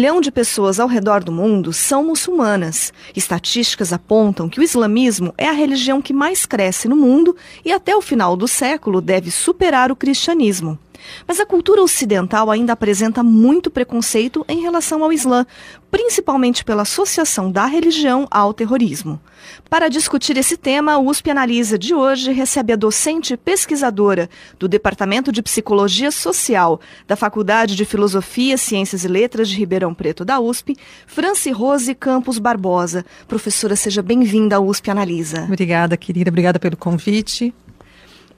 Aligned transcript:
Bilhão 0.00 0.18
de 0.18 0.32
pessoas 0.32 0.80
ao 0.80 0.88
redor 0.88 1.22
do 1.22 1.30
mundo 1.30 1.74
são 1.74 2.02
muçulmanas. 2.02 2.90
Estatísticas 3.14 3.92
apontam 3.92 4.48
que 4.48 4.58
o 4.58 4.62
islamismo 4.62 5.34
é 5.36 5.46
a 5.46 5.52
religião 5.52 6.00
que 6.00 6.14
mais 6.14 6.46
cresce 6.46 6.88
no 6.88 6.96
mundo 6.96 7.36
e 7.62 7.70
até 7.70 7.94
o 7.94 8.00
final 8.00 8.34
do 8.34 8.48
século 8.48 9.02
deve 9.02 9.30
superar 9.30 9.92
o 9.92 9.96
cristianismo. 9.96 10.78
Mas 11.26 11.40
a 11.40 11.46
cultura 11.46 11.82
ocidental 11.82 12.50
ainda 12.50 12.72
apresenta 12.72 13.22
muito 13.22 13.70
preconceito 13.70 14.44
em 14.48 14.60
relação 14.60 15.02
ao 15.02 15.12
Islã, 15.12 15.46
principalmente 15.90 16.64
pela 16.64 16.82
associação 16.82 17.50
da 17.50 17.66
religião 17.66 18.26
ao 18.30 18.54
terrorismo. 18.54 19.20
Para 19.68 19.88
discutir 19.88 20.36
esse 20.36 20.56
tema, 20.56 20.92
a 20.92 20.98
USP 20.98 21.30
Analisa 21.30 21.78
de 21.78 21.94
hoje 21.94 22.32
recebe 22.32 22.72
a 22.72 22.76
docente 22.76 23.36
pesquisadora 23.36 24.28
do 24.58 24.68
Departamento 24.68 25.32
de 25.32 25.42
Psicologia 25.42 26.10
Social 26.10 26.80
da 27.06 27.16
Faculdade 27.16 27.74
de 27.74 27.84
Filosofia, 27.84 28.56
Ciências 28.56 29.04
e 29.04 29.08
Letras 29.08 29.48
de 29.48 29.56
Ribeirão 29.56 29.94
Preto 29.94 30.24
da 30.24 30.38
USP, 30.40 30.76
Franci 31.06 31.50
Rose 31.50 31.94
Campos 31.94 32.38
Barbosa. 32.38 33.04
Professora, 33.26 33.74
seja 33.74 34.02
bem-vinda 34.02 34.56
à 34.56 34.60
USP 34.60 34.90
Analisa. 34.90 35.44
Obrigada, 35.44 35.96
querida. 35.96 36.30
Obrigada 36.30 36.58
pelo 36.58 36.76
convite. 36.76 37.52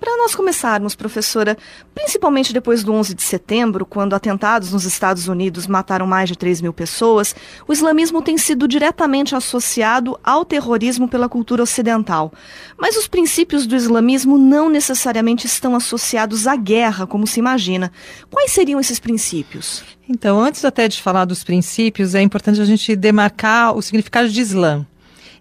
Para 0.02 0.16
nós 0.16 0.34
começarmos, 0.34 0.96
professora, 0.96 1.56
principalmente 1.94 2.52
depois 2.52 2.82
do 2.82 2.92
11 2.92 3.14
de 3.14 3.22
setembro, 3.22 3.86
quando 3.86 4.14
atentados 4.14 4.72
nos 4.72 4.84
Estados 4.84 5.28
Unidos 5.28 5.68
mataram 5.68 6.08
mais 6.08 6.28
de 6.28 6.36
3 6.36 6.60
mil 6.60 6.72
pessoas, 6.72 7.36
o 7.68 7.72
islamismo 7.72 8.20
tem 8.20 8.36
sido 8.36 8.66
diretamente 8.66 9.36
associado 9.36 10.18
ao 10.24 10.44
terrorismo 10.44 11.06
pela 11.06 11.28
cultura 11.28 11.62
ocidental. 11.62 12.32
Mas 12.76 12.96
os 12.96 13.06
princípios 13.06 13.64
do 13.64 13.76
islamismo 13.76 14.36
não 14.36 14.68
necessariamente 14.68 15.46
estão 15.46 15.76
associados 15.76 16.48
à 16.48 16.56
guerra, 16.56 17.06
como 17.06 17.24
se 17.24 17.38
imagina. 17.38 17.92
Quais 18.28 18.50
seriam 18.50 18.80
esses 18.80 18.98
princípios? 18.98 19.84
Então, 20.08 20.40
antes 20.40 20.64
até 20.64 20.88
de 20.88 21.00
falar 21.00 21.26
dos 21.26 21.44
princípios, 21.44 22.16
é 22.16 22.20
importante 22.20 22.60
a 22.60 22.64
gente 22.64 22.96
demarcar 22.96 23.76
o 23.76 23.80
significado 23.80 24.28
de 24.28 24.40
Islã. 24.40 24.84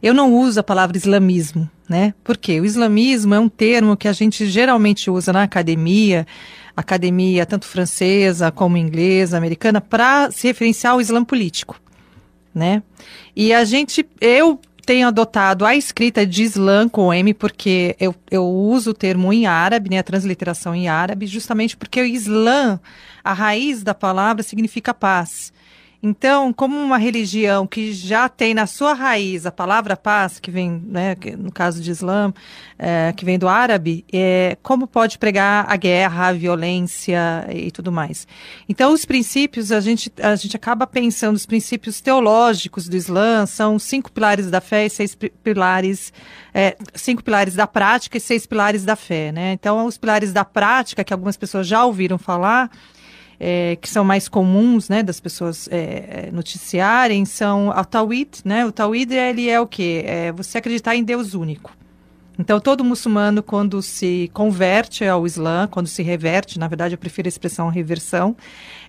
Eu 0.01 0.13
não 0.13 0.33
uso 0.33 0.59
a 0.59 0.63
palavra 0.63 0.97
islamismo, 0.97 1.69
né? 1.87 2.13
Porque 2.23 2.59
o 2.59 2.65
islamismo 2.65 3.35
é 3.35 3.39
um 3.39 3.49
termo 3.49 3.95
que 3.95 4.07
a 4.07 4.13
gente 4.13 4.47
geralmente 4.47 5.09
usa 5.09 5.31
na 5.31 5.43
academia, 5.43 6.25
academia 6.75 7.45
tanto 7.45 7.65
francesa 7.65 8.51
como 8.51 8.77
inglesa, 8.77 9.37
americana, 9.37 9.79
para 9.79 10.31
se 10.31 10.47
referenciar 10.47 10.93
ao 10.93 11.01
Islã 11.01 11.23
político, 11.23 11.79
né? 12.53 12.81
E 13.35 13.53
a 13.53 13.63
gente, 13.63 14.07
eu 14.19 14.59
tenho 14.85 15.07
adotado 15.07 15.65
a 15.65 15.75
escrita 15.75 16.25
de 16.25 16.43
Islã 16.43 16.89
com 16.89 17.13
M 17.13 17.33
porque 17.33 17.95
eu, 17.99 18.15
eu 18.29 18.45
uso 18.45 18.91
o 18.91 18.93
termo 18.93 19.31
em 19.31 19.45
árabe, 19.45 19.89
né, 19.89 19.99
a 19.99 20.03
transliteração 20.03 20.73
em 20.73 20.87
árabe, 20.87 21.27
justamente 21.27 21.77
porque 21.77 22.01
o 22.01 22.05
Islã, 22.05 22.79
a 23.23 23.33
raiz 23.33 23.83
da 23.83 23.93
palavra 23.93 24.43
significa 24.43 24.93
paz. 24.93 25.53
Então, 26.03 26.51
como 26.51 26.75
uma 26.77 26.97
religião 26.97 27.67
que 27.67 27.93
já 27.93 28.27
tem 28.27 28.55
na 28.55 28.65
sua 28.65 28.93
raiz 28.93 29.45
a 29.45 29.51
palavra 29.51 29.95
paz, 29.95 30.39
que 30.39 30.49
vem, 30.49 30.81
né, 30.87 31.15
no 31.37 31.51
caso 31.51 31.79
de 31.79 31.91
Islã, 31.91 32.33
é, 32.79 33.13
que 33.15 33.23
vem 33.23 33.37
do 33.37 33.47
árabe, 33.47 34.03
é, 34.11 34.57
como 34.63 34.87
pode 34.87 35.19
pregar 35.19 35.65
a 35.69 35.75
guerra, 35.75 36.29
a 36.29 36.33
violência 36.33 37.47
e 37.53 37.69
tudo 37.69 37.91
mais? 37.91 38.27
Então, 38.67 38.91
os 38.91 39.05
princípios, 39.05 39.71
a 39.71 39.79
gente, 39.79 40.11
a 40.19 40.35
gente 40.35 40.55
acaba 40.55 40.87
pensando, 40.87 41.35
os 41.35 41.45
princípios 41.45 42.01
teológicos 42.01 42.89
do 42.89 42.95
Islã 42.95 43.45
são 43.45 43.77
cinco 43.77 44.11
pilares 44.11 44.49
da 44.49 44.59
fé 44.59 44.87
e 44.87 44.89
seis 44.89 45.15
pilares, 45.43 46.11
é, 46.51 46.75
cinco 46.95 47.23
pilares 47.23 47.53
da 47.53 47.67
prática 47.67 48.17
e 48.17 48.19
seis 48.19 48.47
pilares 48.47 48.83
da 48.83 48.95
fé, 48.95 49.31
né? 49.31 49.53
Então, 49.53 49.85
os 49.85 49.99
pilares 49.99 50.33
da 50.33 50.43
prática, 50.43 51.03
que 51.03 51.13
algumas 51.13 51.37
pessoas 51.37 51.67
já 51.67 51.85
ouviram 51.85 52.17
falar, 52.17 52.71
é, 53.43 53.75
que 53.81 53.89
são 53.89 54.03
mais 54.03 54.29
comuns, 54.29 54.87
né, 54.87 55.01
das 55.01 55.19
pessoas 55.19 55.67
é, 55.71 56.29
noticiarem, 56.31 57.25
são 57.25 57.69
o 57.69 57.85
Tawhid, 57.85 58.41
né? 58.45 58.63
O 58.67 58.71
Tawhid, 58.71 59.15
ele 59.15 59.49
é 59.49 59.59
o 59.59 59.65
quê? 59.65 60.03
É 60.05 60.31
você 60.31 60.59
acreditar 60.59 60.95
em 60.95 61.03
Deus 61.03 61.33
único. 61.33 61.75
Então, 62.37 62.59
todo 62.59 62.83
muçulmano, 62.83 63.41
quando 63.41 63.81
se 63.81 64.29
converte 64.31 65.03
ao 65.05 65.25
Islã, 65.25 65.67
quando 65.67 65.87
se 65.87 66.03
reverte, 66.03 66.59
na 66.59 66.67
verdade, 66.67 66.93
eu 66.93 66.99
prefiro 66.99 67.27
a 67.27 67.29
expressão 67.29 67.67
reversão, 67.69 68.37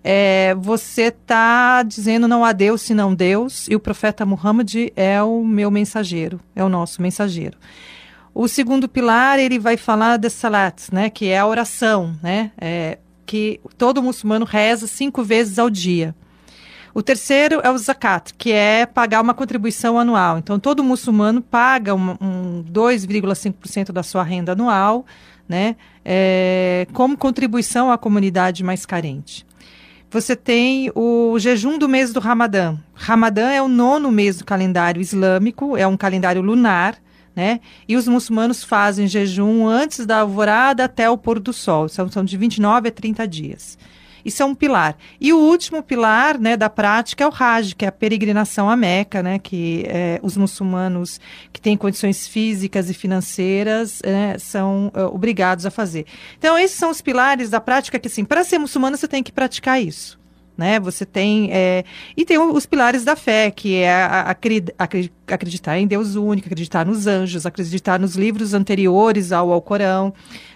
é, 0.05 0.55
você 0.59 1.05
está 1.05 1.83
dizendo 1.83 2.29
não 2.29 2.45
há 2.45 2.53
Deus 2.53 2.83
senão 2.83 3.15
Deus, 3.15 3.67
e 3.69 3.75
o 3.75 3.81
profeta 3.81 4.27
Muhammad 4.27 4.75
é 4.95 5.23
o 5.23 5.43
meu 5.43 5.71
mensageiro, 5.71 6.39
é 6.55 6.63
o 6.63 6.69
nosso 6.69 7.01
mensageiro. 7.01 7.57
O 8.35 8.47
segundo 8.49 8.87
pilar, 8.87 9.39
ele 9.39 9.59
vai 9.59 9.79
falar 9.79 10.19
de 10.19 10.29
salat, 10.29 10.91
né, 10.93 11.09
que 11.09 11.29
é 11.29 11.39
a 11.39 11.47
oração, 11.47 12.15
né, 12.23 12.53
é, 12.59 12.99
que 13.27 13.61
todo 13.77 14.03
muçulmano 14.03 14.45
reza 14.45 14.87
cinco 14.87 15.23
vezes 15.23 15.59
ao 15.59 15.71
dia. 15.71 16.15
O 16.95 17.03
terceiro 17.03 17.61
é 17.65 17.71
o 17.71 17.79
zakat, 17.79 18.35
que 18.35 18.53
é 18.53 18.85
pagar 18.85 19.23
uma 19.23 19.33
contribuição 19.33 19.99
anual. 19.99 20.39
Então, 20.39 20.59
todo 20.59 20.85
muçulmano 20.85 21.41
paga 21.41 21.95
um, 21.95 22.11
um 22.21 22.65
2,5% 22.71 23.93
da 23.93 24.03
sua 24.03 24.23
renda 24.23 24.53
anual, 24.53 25.07
né, 25.49 25.77
é, 26.05 26.87
como 26.93 27.17
contribuição 27.17 27.91
à 27.91 27.97
comunidade 27.97 28.63
mais 28.63 28.85
carente. 28.85 29.47
Você 30.11 30.37
tem 30.37 30.93
o 30.95 31.39
jejum 31.39 31.79
do 31.79 31.89
mês 31.89 32.13
do 32.13 32.21
Ramadã. 32.21 32.77
Ramadã 32.93 33.51
é 33.51 33.63
o 33.63 33.69
nono 33.69 34.13
mês 34.13 34.37
do 34.37 34.45
calendário 34.45 35.01
islâmico, 35.01 35.75
é 35.75 35.87
um 35.87 35.97
calendário 35.97 36.43
lunar, 36.43 36.99
né? 37.35 37.61
E 37.89 37.97
os 37.97 38.07
muçulmanos 38.07 38.63
fazem 38.63 39.07
jejum 39.07 39.67
antes 39.67 40.07
da 40.07 40.21
alvorada 40.21 40.85
até 40.85 41.09
o 41.09 41.19
pôr 41.19 41.41
do 41.41 41.53
sol. 41.53 41.89
São, 41.89 42.11
são 42.11 42.25
de 42.25 42.37
29 42.37 42.89
a 42.89 42.93
30 42.93 43.27
dias. 43.27 43.79
Isso 44.25 44.43
é 44.43 44.47
um 44.47 44.55
pilar. 44.55 44.97
E 45.21 45.33
o 45.33 45.39
último 45.39 45.83
pilar 45.83 46.39
né, 46.39 46.57
da 46.57 46.71
prática 46.71 47.25
é 47.25 47.27
o 47.27 47.33
Hajj, 47.37 47.75
que 47.75 47.85
é 47.85 47.89
a 47.89 47.93
peregrinação 47.93 48.71
à 48.71 48.77
Meca, 48.77 49.23
né, 49.23 49.39
que 49.39 49.85
é, 49.89 50.21
os 50.23 50.37
muçulmanos 50.37 51.21
que 51.53 51.61
têm 51.61 51.77
condições 51.77 52.29
físicas 52.29 52.89
e 52.89 52.95
financeiras 52.95 54.01
né, 54.05 54.39
são 54.39 54.93
é, 54.95 55.03
obrigados 55.05 55.67
a 55.67 55.71
fazer. 55.71 56.07
Então, 56.39 56.57
esses 56.57 56.79
são 56.79 56.91
os 56.91 57.01
pilares 57.01 57.51
da 57.51 57.61
prática 57.61 57.99
que, 57.99 58.07
assim, 58.07 58.25
para 58.25 58.45
ser 58.45 58.59
muçulmano, 58.59 58.97
você 58.97 59.09
tem 59.09 59.23
que 59.23 59.33
praticar 59.33 59.83
isso 59.83 60.22
né? 60.57 60.79
Você 60.81 61.05
tem 61.05 61.51
é, 61.53 61.85
e 62.17 62.25
tem 62.25 62.39
os 62.39 62.67
pilares 62.67 63.05
da 63.05 63.17
fé, 63.17 63.51
que 63.51 63.77
é 63.77 63.93
a, 63.93 64.31
a, 64.31 64.37
acreditar 65.35 65.79
em 65.79 65.87
Deus 65.87 66.15
único, 66.15 66.49
acreditar 66.49 66.85
nos 66.85 67.07
anjos, 67.07 67.47
acreditar 67.47 67.99
nos 67.99 68.15
livros 68.15 68.55
anteriores 68.55 69.33
ao 69.33 69.51
Alcorão, 69.51 70.13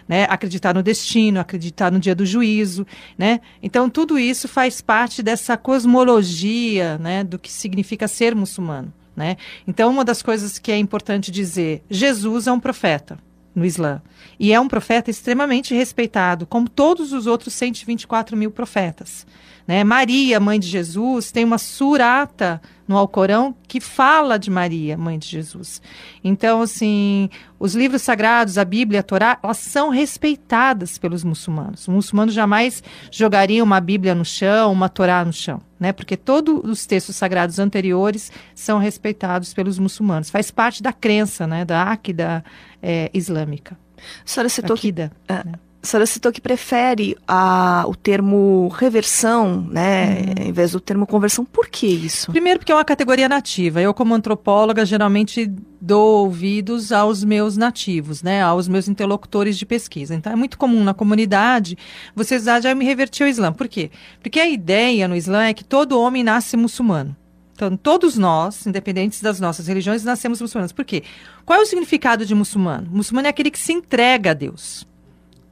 né? 0.08 0.26
Acreditar 0.28 0.74
no 0.74 0.82
destino, 0.82 1.40
acreditar 1.40 1.90
no 1.90 1.98
dia 1.98 2.14
do 2.14 2.26
juízo, 2.26 2.86
né? 3.16 3.40
Então 3.62 3.88
tudo 3.88 4.18
isso 4.18 4.46
faz 4.46 4.80
parte 4.80 5.22
dessa 5.22 5.56
cosmologia, 5.56 6.98
né? 6.98 7.24
Do 7.24 7.38
que 7.38 7.50
significa 7.50 8.06
ser 8.06 8.34
muçulmano, 8.34 8.92
né? 9.14 9.36
Então 9.66 9.90
uma 9.90 10.04
das 10.04 10.22
coisas 10.22 10.58
que 10.58 10.70
é 10.70 10.78
importante 10.78 11.30
dizer, 11.30 11.82
Jesus 11.88 12.46
é 12.46 12.52
um 12.52 12.60
profeta 12.60 13.18
no 13.56 13.64
Islã. 13.64 14.02
E 14.38 14.52
é 14.52 14.60
um 14.60 14.68
profeta 14.68 15.10
extremamente 15.10 15.74
respeitado, 15.74 16.46
como 16.46 16.68
todos 16.68 17.14
os 17.14 17.26
outros 17.26 17.54
124 17.54 18.36
mil 18.36 18.50
profetas. 18.50 19.26
Né? 19.66 19.82
Maria, 19.82 20.38
mãe 20.38 20.60
de 20.60 20.68
Jesus, 20.68 21.32
tem 21.32 21.44
uma 21.44 21.58
surata 21.58 22.60
no 22.86 22.96
Alcorão 22.96 23.54
que 23.66 23.80
fala 23.80 24.38
de 24.38 24.48
Maria, 24.48 24.96
mãe 24.96 25.18
de 25.18 25.26
Jesus. 25.26 25.82
Então, 26.22 26.62
assim, 26.62 27.28
os 27.58 27.74
livros 27.74 28.02
sagrados, 28.02 28.58
a 28.58 28.64
Bíblia, 28.64 29.00
a 29.00 29.02
Torá, 29.02 29.38
elas 29.42 29.58
são 29.58 29.88
respeitadas 29.88 30.98
pelos 30.98 31.24
muçulmanos. 31.24 31.80
Os 31.80 31.88
muçulmanos 31.88 32.32
jamais 32.32 32.82
jogariam 33.10 33.64
uma 33.64 33.80
Bíblia 33.80 34.14
no 34.14 34.24
chão, 34.24 34.72
uma 34.72 34.88
Torá 34.88 35.24
no 35.24 35.32
chão, 35.32 35.60
né? 35.80 35.92
Porque 35.92 36.16
todos 36.16 36.60
os 36.62 36.86
textos 36.86 37.16
sagrados 37.16 37.58
anteriores 37.58 38.30
são 38.54 38.78
respeitados 38.78 39.52
pelos 39.52 39.78
muçulmanos. 39.80 40.30
Faz 40.30 40.50
parte 40.52 40.82
da 40.82 40.92
crença, 40.92 41.44
né? 41.46 41.64
Da 41.64 41.90
Akida 41.90 42.44
é, 42.80 43.10
islâmica. 43.12 43.76
A 43.96 44.28
senhora 44.28 44.48
citou 44.48 44.74
Akida, 44.74 45.10
que... 45.26 45.32
Uh, 45.32 45.36
né? 45.44 45.52
A 45.82 45.86
senhora 45.86 46.06
citou 46.06 46.32
que 46.32 46.40
prefere 46.40 47.16
a, 47.26 47.84
o 47.86 47.94
termo 47.94 48.68
reversão, 48.76 49.66
né, 49.70 50.34
uhum. 50.38 50.48
em 50.48 50.52
vez 50.52 50.72
do 50.72 50.80
termo 50.80 51.06
conversão. 51.06 51.44
Por 51.44 51.68
que 51.68 51.86
isso? 51.86 52.30
Primeiro, 52.32 52.58
porque 52.58 52.72
é 52.72 52.74
uma 52.74 52.84
categoria 52.84 53.28
nativa. 53.28 53.80
Eu, 53.80 53.94
como 53.94 54.14
antropóloga, 54.14 54.84
geralmente 54.84 55.50
dou 55.80 56.24
ouvidos 56.24 56.90
aos 56.90 57.22
meus 57.22 57.56
nativos, 57.56 58.22
né, 58.22 58.42
aos 58.42 58.66
meus 58.66 58.88
interlocutores 58.88 59.56
de 59.56 59.64
pesquisa. 59.64 60.14
Então, 60.14 60.32
é 60.32 60.36
muito 60.36 60.58
comum 60.58 60.82
na 60.82 60.92
comunidade 60.92 61.78
você 62.14 62.36
usar, 62.36 62.60
já 62.60 62.74
me 62.74 62.84
revertir 62.84 63.24
ao 63.24 63.30
Islã. 63.30 63.52
Por 63.52 63.68
quê? 63.68 63.90
Porque 64.20 64.40
a 64.40 64.48
ideia 64.48 65.06
no 65.06 65.14
Islã 65.14 65.44
é 65.44 65.54
que 65.54 65.64
todo 65.64 66.00
homem 66.00 66.24
nasce 66.24 66.56
muçulmano. 66.56 67.16
Então, 67.56 67.74
todos 67.74 68.18
nós, 68.18 68.66
independentes 68.66 69.22
das 69.22 69.40
nossas 69.40 69.66
religiões, 69.66 70.04
nascemos 70.04 70.42
muçulmanos. 70.42 70.72
Por 70.72 70.84
quê? 70.84 71.02
Qual 71.44 71.58
é 71.58 71.62
o 71.62 71.66
significado 71.66 72.26
de 72.26 72.34
muçulmano? 72.34 72.86
Muçulmano 72.90 73.28
é 73.28 73.30
aquele 73.30 73.50
que 73.50 73.58
se 73.58 73.72
entrega 73.72 74.32
a 74.32 74.34
Deus. 74.34 74.86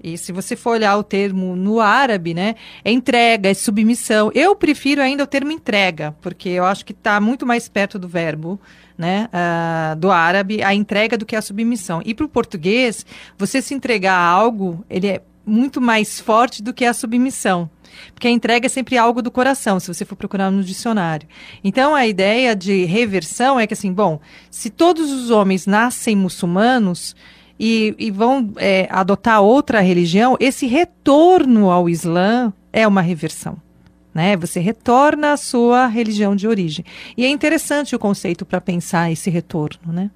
E 0.05 0.19
se 0.19 0.33
você 0.33 0.55
for 0.55 0.73
olhar 0.73 0.99
o 0.99 1.03
termo 1.03 1.57
no 1.57 1.81
árabe, 1.81 2.35
né, 2.35 2.57
é 2.85 2.93
entrega, 2.93 3.49
é 3.49 3.55
submissão. 3.55 4.31
Eu 4.35 4.55
prefiro 4.55 5.01
ainda 5.01 5.25
o 5.25 5.27
termo 5.27 5.51
entrega, 5.51 6.15
porque 6.21 6.51
eu 6.51 6.67
acho 6.67 6.85
que 6.85 6.93
está 6.93 7.19
muito 7.23 7.47
mais 7.47 7.71
perto 7.71 7.99
do 7.99 8.07
verbo, 8.07 8.61
né, 8.99 9.31
uh, 9.33 9.97
do 9.97 10.11
árabe, 10.11 10.63
a 10.63 10.75
entrega 10.75 11.17
do 11.17 11.25
que 11.25 11.35
a 11.35 11.41
submissão. 11.41 12.03
E 12.05 12.13
para 12.13 12.27
o 12.27 12.29
português, 12.29 13.07
você 13.39 13.63
se 13.63 13.73
entregar 13.73 14.13
a 14.13 14.27
algo, 14.27 14.85
ele 14.91 15.07
é 15.07 15.23
muito 15.47 15.81
mais 15.81 16.21
forte 16.21 16.63
do 16.63 16.75
que 16.75 16.85
a 16.85 16.93
submissão. 16.93 17.71
Porque 18.13 18.29
a 18.29 18.31
entrega 18.31 18.67
é 18.67 18.69
sempre 18.69 18.99
algo 18.99 19.23
do 19.23 19.31
coração, 19.31 19.81
se 19.81 19.89
você 19.89 20.05
for 20.05 20.17
procurar 20.17 20.51
no 20.51 20.63
dicionário. 20.63 21.27
Então, 21.63 21.95
a 21.95 22.07
ideia 22.07 22.55
de 22.55 22.85
reversão 22.85 23.59
é 23.59 23.67
que, 23.67 23.73
assim, 23.73 23.91
bom, 23.91 24.21
se 24.51 24.69
todos 24.69 25.11
os 25.11 25.31
homens 25.31 25.67
nascem 25.67 26.15
muçulmanos 26.15 27.17
e, 27.59 27.95
e 27.99 28.11
vão 28.11 28.53
é, 28.57 28.89
adotar 28.91 29.41
outra 29.41 29.81
religião, 29.81 30.37
esse 30.41 30.67
retorno 30.67 31.71
ao 31.71 31.89
Islã 31.89 32.53
é 32.73 32.87
uma 32.87 33.01
reversão. 33.01 33.57
Né? 34.13 34.37
Você 34.37 34.61
retorna 34.61 35.33
à 35.33 35.37
sua 35.37 35.87
religião 35.87 36.37
de 36.37 36.47
origem. 36.47 36.85
E 37.17 37.25
é 37.25 37.29
interessante 37.29 37.97
o 37.97 37.99
conceito 37.99 38.45
para 38.45 38.61
pensar 38.61 39.11
esse 39.11 39.29
retorno, 39.29 39.93
né? 39.93 40.11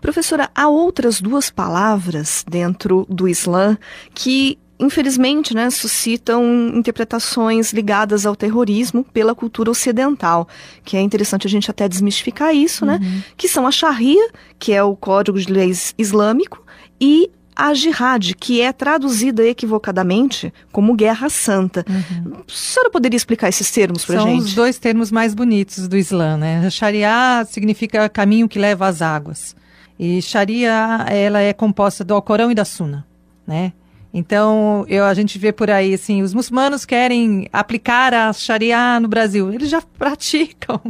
Professora, 0.00 0.50
há 0.52 0.68
outras 0.68 1.20
duas 1.20 1.48
palavras 1.48 2.44
dentro 2.48 3.06
do 3.08 3.28
Islã 3.28 3.78
que 4.12 4.58
infelizmente, 4.82 5.54
né, 5.54 5.70
suscitam 5.70 6.44
interpretações 6.74 7.72
ligadas 7.72 8.26
ao 8.26 8.36
terrorismo 8.36 9.04
pela 9.04 9.34
cultura 9.34 9.70
ocidental, 9.70 10.48
que 10.84 10.96
é 10.96 11.00
interessante 11.00 11.46
a 11.46 11.50
gente 11.50 11.70
até 11.70 11.88
desmistificar 11.88 12.54
isso, 12.54 12.84
né, 12.84 12.98
uhum. 13.00 13.22
que 13.36 13.48
são 13.48 13.66
a 13.66 13.70
Sharia, 13.70 14.30
que 14.58 14.72
é 14.72 14.82
o 14.82 14.96
Código 14.96 15.38
de 15.38 15.52
Leis 15.52 15.94
Islâmico, 15.96 16.62
e 17.00 17.30
a 17.54 17.74
jihad, 17.74 18.34
que 18.34 18.60
é 18.60 18.72
traduzida 18.72 19.46
equivocadamente 19.46 20.52
como 20.72 20.94
guerra 20.94 21.28
santa. 21.28 21.84
Uhum. 21.88 22.38
A 22.38 22.42
senhora 22.48 22.90
poderia 22.90 23.16
explicar 23.16 23.48
esses 23.48 23.70
termos 23.70 24.04
para 24.04 24.20
gente? 24.20 24.38
São 24.38 24.38
os 24.38 24.54
dois 24.54 24.78
termos 24.78 25.10
mais 25.12 25.34
bonitos 25.34 25.86
do 25.86 25.96
Islã, 25.96 26.36
né? 26.36 26.68
Sharia 26.70 27.44
significa 27.48 28.08
caminho 28.08 28.48
que 28.48 28.58
leva 28.58 28.86
às 28.86 29.02
águas. 29.02 29.54
E 29.98 30.22
Sharia, 30.22 31.04
ela 31.08 31.40
é 31.40 31.52
composta 31.52 32.02
do 32.02 32.14
Alcorão 32.14 32.50
e 32.50 32.54
da 32.54 32.64
Sunna, 32.64 33.06
né? 33.46 33.72
Então, 34.14 34.84
eu, 34.88 35.04
a 35.04 35.14
gente 35.14 35.38
vê 35.38 35.52
por 35.52 35.70
aí, 35.70 35.94
assim, 35.94 36.22
os 36.22 36.34
muçulmanos 36.34 36.84
querem 36.84 37.48
aplicar 37.52 38.12
a 38.12 38.32
Sharia 38.32 39.00
no 39.00 39.08
Brasil. 39.08 39.52
Eles 39.52 39.70
já 39.70 39.80
praticam. 39.98 40.80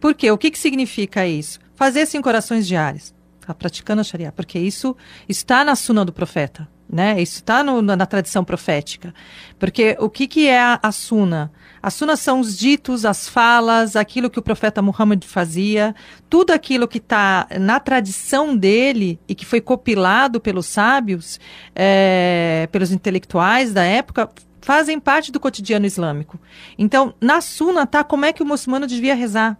Por 0.00 0.14
quê? 0.14 0.30
O 0.30 0.38
que, 0.38 0.50
que 0.50 0.58
significa 0.58 1.26
isso? 1.26 1.60
Fazer 1.74 2.06
cinco 2.06 2.28
orações 2.28 2.66
diárias. 2.66 3.14
Está 3.40 3.52
praticando 3.52 4.00
a 4.00 4.04
Sharia. 4.04 4.32
Porque 4.32 4.58
isso 4.58 4.96
está 5.28 5.64
na 5.64 5.76
suna 5.76 6.04
do 6.04 6.12
profeta. 6.12 6.66
Né? 6.88 7.20
Isso 7.20 7.36
está 7.36 7.62
na 7.62 8.06
tradição 8.06 8.44
profética. 8.44 9.14
Porque 9.58 9.96
o 10.00 10.08
que, 10.08 10.26
que 10.26 10.48
é 10.48 10.60
a, 10.60 10.80
a 10.82 10.92
suna? 10.92 11.52
As 11.82 11.94
sunas 11.94 12.20
são 12.20 12.38
os 12.38 12.56
ditos, 12.56 13.04
as 13.04 13.28
falas, 13.28 13.96
aquilo 13.96 14.30
que 14.30 14.38
o 14.38 14.42
profeta 14.42 14.80
Muhammad 14.80 15.24
fazia, 15.24 15.94
tudo 16.30 16.52
aquilo 16.52 16.86
que 16.86 16.98
está 16.98 17.48
na 17.58 17.80
tradição 17.80 18.56
dele 18.56 19.18
e 19.28 19.34
que 19.34 19.44
foi 19.44 19.60
compilado 19.60 20.40
pelos 20.40 20.66
sábios, 20.66 21.40
é, 21.74 22.68
pelos 22.70 22.92
intelectuais 22.92 23.72
da 23.72 23.82
época, 23.82 24.30
fazem 24.60 25.00
parte 25.00 25.32
do 25.32 25.40
cotidiano 25.40 25.84
islâmico. 25.84 26.40
Então, 26.78 27.14
na 27.20 27.40
suna 27.40 27.84
tá 27.84 28.04
como 28.04 28.24
é 28.24 28.32
que 28.32 28.42
o 28.42 28.46
muçulmano 28.46 28.86
devia 28.86 29.14
rezar 29.14 29.58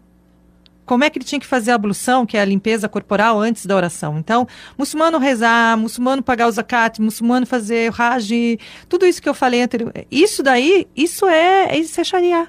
como 0.85 1.05
é 1.05 1.11
que 1.11 1.19
ele 1.19 1.25
tinha 1.25 1.41
que 1.41 1.47
fazer 1.47 1.71
a 1.71 1.75
ablução, 1.75 2.27
que 2.27 2.37
é 2.37 2.41
a 2.41 2.45
limpeza 2.45 2.89
corporal, 2.89 3.41
antes 3.41 3.67
da 3.67 3.77
oração. 3.77 4.19
Então, 4.19 4.47
muçulmano 4.77 5.19
rezar, 5.19 5.77
muçulmano 5.77 6.23
pagar 6.23 6.49
o 6.49 6.51
zakat, 6.51 7.01
muçulmano 7.01 7.47
fazer 7.47 7.91
o 7.91 7.95
hajj, 8.03 8.59
tudo 8.89 9.07
isso 9.07 9.23
que 9.23 9.29
eu 9.29 9.35
falei 9.35 9.63
anteriormente, 9.63 10.07
isso 10.11 10.43
daí, 10.43 10.89
isso 10.97 11.27
é, 11.27 11.79
isso 11.79 12.01
é 12.01 12.05
sharia. 12.05 12.49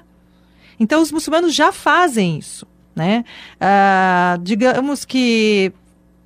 Então, 0.78 1.00
os 1.00 1.12
muçulmanos 1.12 1.54
já 1.54 1.70
fazem 1.70 2.38
isso, 2.38 2.66
né? 2.94 3.24
Ah, 3.60 4.38
digamos 4.42 5.04
que 5.04 5.72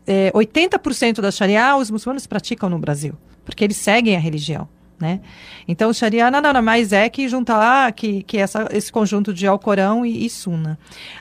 é, 0.07 0.33
80% 0.33 1.21
da 1.21 1.31
sharia 1.31 1.77
os 1.77 1.91
muçulmanos 1.91 2.27
praticam 2.27 2.71
no 2.71 2.79
Brasil, 2.79 3.15
porque 3.45 3.63
eles 3.63 3.77
seguem 3.77 4.17
a 4.17 4.19
religião. 4.19 4.67
Né? 5.01 5.21
Então, 5.69 5.91
o 5.91 5.95
Sharia 5.95 6.29
nada 6.29 6.61
mais 6.61 6.93
é 6.93 7.09
que 7.09 7.29
juntar 7.29 7.93
que, 7.93 8.25
que 8.25 8.37
essa, 8.37 8.69
esse 8.73 8.91
conjunto 8.91 9.33
de 9.33 9.47
Alcorão 9.47 10.05
e, 10.05 10.27
e 10.27 10.29
Sunna. 10.29 10.77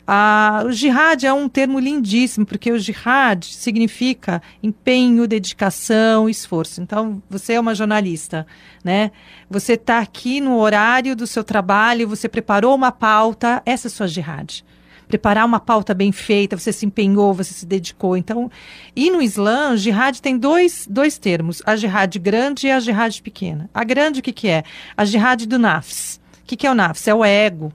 Ah, 0.05 0.63
o 0.65 0.71
jihad 0.71 1.23
é 1.23 1.31
um 1.31 1.47
termo 1.47 1.77
lindíssimo, 1.77 2.43
porque 2.43 2.71
o 2.71 2.79
jihad 2.79 3.45
significa 3.45 4.41
empenho, 4.63 5.27
dedicação, 5.27 6.27
esforço. 6.27 6.81
Então, 6.81 7.21
você 7.29 7.53
é 7.53 7.59
uma 7.59 7.75
jornalista, 7.75 8.47
né? 8.83 9.11
Você 9.47 9.73
está 9.73 9.99
aqui 9.99 10.41
no 10.41 10.57
horário 10.57 11.15
do 11.15 11.27
seu 11.27 11.43
trabalho, 11.43 12.07
você 12.07 12.27
preparou 12.27 12.73
uma 12.73 12.91
pauta, 12.91 13.61
essa 13.63 13.87
é 13.87 13.89
a 13.89 13.91
sua 13.91 14.07
jihad 14.07 14.63
preparar 15.07 15.45
uma 15.45 15.59
pauta 15.59 15.93
bem 15.93 16.11
feita, 16.11 16.57
você 16.57 16.71
se 16.71 16.85
empenhou, 16.85 17.33
você 17.33 17.53
se 17.53 17.65
dedicou. 17.65 18.17
Então, 18.17 18.51
e 18.95 19.09
no 19.09 19.21
Islã, 19.21 19.75
jihad 19.77 20.21
tem 20.21 20.37
dois, 20.37 20.87
dois 20.89 21.17
termos, 21.17 21.61
a 21.65 21.75
jihad 21.75 22.17
grande 22.19 22.67
e 22.67 22.71
a 22.71 22.79
jihad 22.79 23.21
pequena. 23.21 23.69
A 23.73 23.83
grande, 23.83 24.19
o 24.19 24.23
que, 24.23 24.33
que 24.33 24.47
é? 24.47 24.63
A 24.95 25.05
jihad 25.05 25.45
do 25.45 25.57
nafs. 25.57 26.19
O 26.41 26.45
que, 26.45 26.55
que 26.55 26.67
é 26.67 26.71
o 26.71 26.75
nafs? 26.75 27.07
É 27.07 27.15
o 27.15 27.23
ego, 27.23 27.71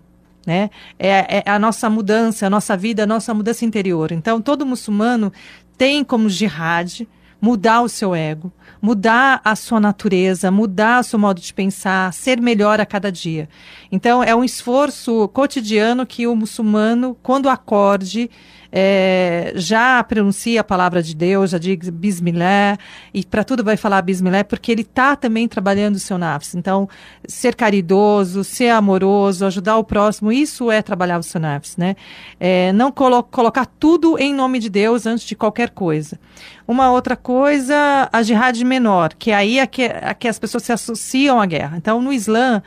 né? 0.47 0.71
É, 0.99 1.39
é, 1.39 1.51
a 1.51 1.59
nossa 1.59 1.89
mudança, 1.89 2.47
a 2.47 2.51
nossa 2.51 2.77
vida, 2.77 3.05
a 3.05 3.07
nossa 3.07 3.33
mudança 3.33 3.65
interior. 3.65 4.13
Então, 4.13 4.41
todo 4.41 4.67
muçulmano 4.67 5.33
tem 5.77 6.05
como 6.05 6.29
jihad 6.29 7.07
mudar 7.41 7.83
o 7.83 7.89
seu 7.89 8.15
ego, 8.15 8.53
mudar 8.83 9.41
a 9.45 9.55
sua 9.55 9.79
natureza, 9.79 10.51
mudar 10.51 11.01
o 11.01 11.05
seu 11.05 11.17
modo 11.17 11.41
de 11.41 11.55
pensar, 11.55 12.13
ser 12.13 12.41
melhor 12.41 12.81
a 12.81 12.85
cada 12.85 13.13
dia. 13.13 13.49
Então, 13.93 14.25
é 14.25 14.35
um 14.35 14.43
esforço 14.43 15.29
cotidiano 15.29 16.05
que 16.05 16.27
o 16.27 16.35
muçulmano, 16.35 17.17
quando 17.23 17.49
acorde, 17.49 18.29
é, 18.73 19.53
já 19.55 20.03
pronuncia 20.03 20.63
a 20.63 20.65
palavra 20.65 21.03
de 21.03 21.15
Deus, 21.15 21.51
já 21.51 21.59
diz 21.59 21.91
Bismillah, 21.91 22.79
e 23.13 23.23
para 23.23 23.45
tudo 23.45 23.63
vai 23.63 23.77
falar 23.77 24.01
Bismillah, 24.01 24.45
porque 24.45 24.73
ele 24.73 24.81
está 24.81 25.15
também 25.15 25.47
trabalhando 25.47 25.97
o 25.97 25.99
seu 25.99 26.17
nafs. 26.17 26.55
Então, 26.55 26.89
ser 27.29 27.55
caridoso, 27.55 28.43
ser 28.43 28.71
amoroso, 28.71 29.45
ajudar 29.45 29.77
o 29.77 29.85
próximo, 29.85 30.33
isso 30.33 30.71
é 30.71 30.81
trabalhar 30.81 31.19
o 31.19 31.23
seu 31.23 31.41
nafs, 31.41 31.77
né? 31.77 31.95
É, 32.41 32.73
não 32.73 32.91
colo 32.91 33.23
colocar 33.23 33.67
tudo 33.67 34.19
em 34.19 34.35
nome 34.35 34.59
de 34.59 34.71
Deus 34.71 35.07
antes 35.07 35.27
de 35.27 35.37
qualquer 35.37 35.71
coisa. 35.71 36.19
Uma 36.67 36.91
outra 36.91 37.17
coisa, 37.17 38.09
a 38.13 38.23
jihad 38.23 38.63
menor, 38.65 39.15
que 39.15 39.33
aí 39.33 39.59
é 39.59 39.67
que, 39.67 39.83
é 39.83 40.15
que 40.15 40.29
as 40.29 40.39
pessoas 40.39 40.63
se 40.63 40.73
associam 40.73 41.41
à 41.41 41.47
guerra. 41.47 41.77
Então, 41.77 42.01
no 42.01 42.13
Islã, 42.13 42.63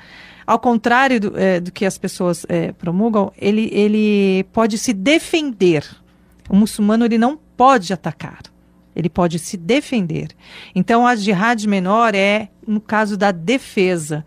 ao 0.46 0.60
contrário 0.60 1.20
do, 1.20 1.40
é, 1.40 1.60
do 1.60 1.72
que 1.72 1.86
as 1.86 1.98
pessoas 1.98 2.46
é, 2.48 2.72
promulgam, 2.74 3.32
ele, 3.38 3.70
ele 3.72 4.46
pode 4.52 4.78
se 4.78 4.94
defender. 4.94 5.86
O 6.50 6.56
muçulmano 6.56 7.06
ele 7.06 7.18
não 7.18 7.38
pode 7.58 7.92
atacar. 7.94 8.40
Ele 8.96 9.10
pode 9.10 9.40
se 9.40 9.58
defender. 9.58 10.30
Então, 10.74 11.06
a 11.06 11.16
jihad 11.16 11.68
menor 11.68 12.16
é 12.16 12.50
no 12.66 12.80
caso 12.80 13.18
da 13.18 13.32
defesa. 13.32 14.24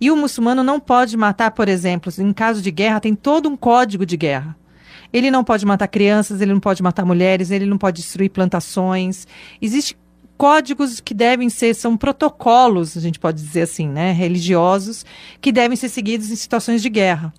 E 0.00 0.10
o 0.10 0.16
muçulmano 0.16 0.62
não 0.62 0.78
pode 0.78 1.16
matar, 1.16 1.50
por 1.50 1.68
exemplo, 1.68 2.12
em 2.18 2.32
caso 2.32 2.62
de 2.62 2.70
guerra, 2.70 3.00
tem 3.00 3.14
todo 3.14 3.48
um 3.48 3.56
código 3.56 4.06
de 4.06 4.16
guerra. 4.16 4.56
Ele 5.12 5.30
não 5.30 5.44
pode 5.44 5.66
matar 5.66 5.88
crianças, 5.88 6.40
ele 6.40 6.52
não 6.52 6.60
pode 6.60 6.82
matar 6.82 7.04
mulheres, 7.04 7.50
ele 7.50 7.66
não 7.66 7.78
pode 7.78 8.00
destruir 8.00 8.30
plantações. 8.30 9.26
Existe 9.60 9.96
códigos 10.36 11.00
que 11.00 11.14
devem 11.14 11.48
ser, 11.48 11.74
são 11.74 11.96
protocolos, 11.96 12.96
a 12.96 13.00
gente 13.00 13.18
pode 13.18 13.40
dizer 13.40 13.62
assim, 13.62 13.88
né, 13.88 14.10
religiosos, 14.12 15.06
que 15.40 15.52
devem 15.52 15.76
ser 15.76 15.88
seguidos 15.88 16.30
em 16.30 16.36
situações 16.36 16.82
de 16.82 16.88
guerra. 16.88 17.32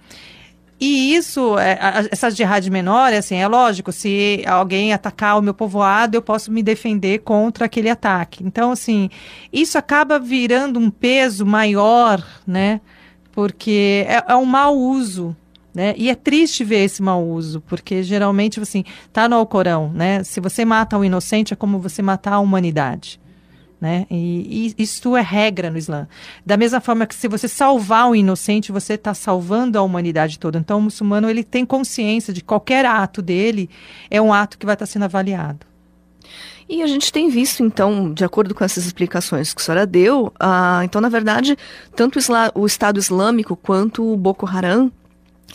E 0.80 1.16
isso, 1.16 1.58
é, 1.60 1.78
essa 2.12 2.30
jihad 2.30 2.70
menor, 2.70 3.14
é 3.14 3.18
assim, 3.18 3.36
é 3.36 3.48
lógico, 3.48 3.92
se 3.92 4.44
alguém 4.46 4.92
atacar 4.92 5.38
o 5.38 5.42
meu 5.42 5.54
povoado, 5.54 6.18
eu 6.18 6.22
posso 6.22 6.52
me 6.52 6.64
defender 6.64 7.20
contra 7.20 7.66
aquele 7.66 7.90
ataque. 7.90 8.44
Então, 8.44 8.72
assim, 8.72 9.10
isso 9.52 9.78
acaba 9.78 10.20
virando 10.20 10.80
um 10.80 10.90
peso 10.90 11.46
maior, 11.46 12.26
né? 12.46 12.82
Porque 13.32 14.06
é, 14.08 14.24
é 14.28 14.36
um 14.36 14.46
mau 14.46 14.78
uso 14.78 15.36
né? 15.74 15.94
E 15.98 16.10
é 16.10 16.16
triste 16.16 16.64
ver 16.64 16.84
esse 16.84 17.02
mau 17.02 17.28
uso, 17.28 17.60
porque 17.62 18.04
geralmente, 18.04 18.60
assim, 18.60 18.84
tá 19.12 19.28
no 19.28 19.36
Alcorão, 19.36 19.92
né? 19.92 20.24
Se 20.24 20.40
você 20.40 20.64
mata 20.64 20.98
um 20.98 21.04
inocente, 21.04 21.54
é 21.54 21.56
como 21.56 21.80
você 21.80 22.02
matar 22.02 22.34
a 22.34 22.40
humanidade. 22.40 23.20
Né? 23.82 24.06
E, 24.10 24.74
e 24.78 24.84
isso 24.84 25.18
é 25.18 25.22
regra 25.22 25.70
no 25.70 25.78
Islã. 25.78 26.08
Da 26.46 26.56
mesma 26.56 26.80
forma 26.80 27.06
que 27.06 27.14
se 27.14 27.28
você 27.28 27.50
salvar 27.50 28.08
um 28.08 28.16
inocente, 28.16 28.72
você 28.72 28.94
está 28.94 29.14
salvando 29.14 29.78
a 29.78 29.82
humanidade 29.82 30.40
toda. 30.40 30.58
Então, 30.58 30.80
o 30.80 30.82
muçulmano 30.84 31.30
ele 31.30 31.44
tem 31.44 31.66
consciência 31.66 32.32
de 32.32 32.42
qualquer 32.42 32.86
ato 32.86 33.22
dele 33.22 33.70
é 34.10 34.22
um 34.22 34.32
ato 34.32 34.58
que 34.58 34.66
vai 34.66 34.76
estar 34.76 34.86
tá 34.86 34.92
sendo 34.92 35.04
avaliado. 35.04 35.66
E 36.70 36.82
a 36.82 36.88
gente 36.88 37.12
tem 37.12 37.28
visto, 37.28 37.62
então, 37.62 38.14
de 38.14 38.24
acordo 38.24 38.56
com 38.56 38.64
essas 38.64 38.86
explicações 38.86 39.54
que 39.54 39.62
a 39.62 39.66
senhora 39.66 39.86
deu, 39.86 40.32
ah, 40.40 40.80
então, 40.86 41.02
na 41.02 41.10
verdade, 41.10 41.58
tanto 41.94 42.20
o, 42.20 42.62
o 42.62 42.66
Estado 42.66 42.98
Islâmico 42.98 43.58
quanto 43.58 44.14
o 44.14 44.16
Boko 44.16 44.46
Haram 44.46 44.90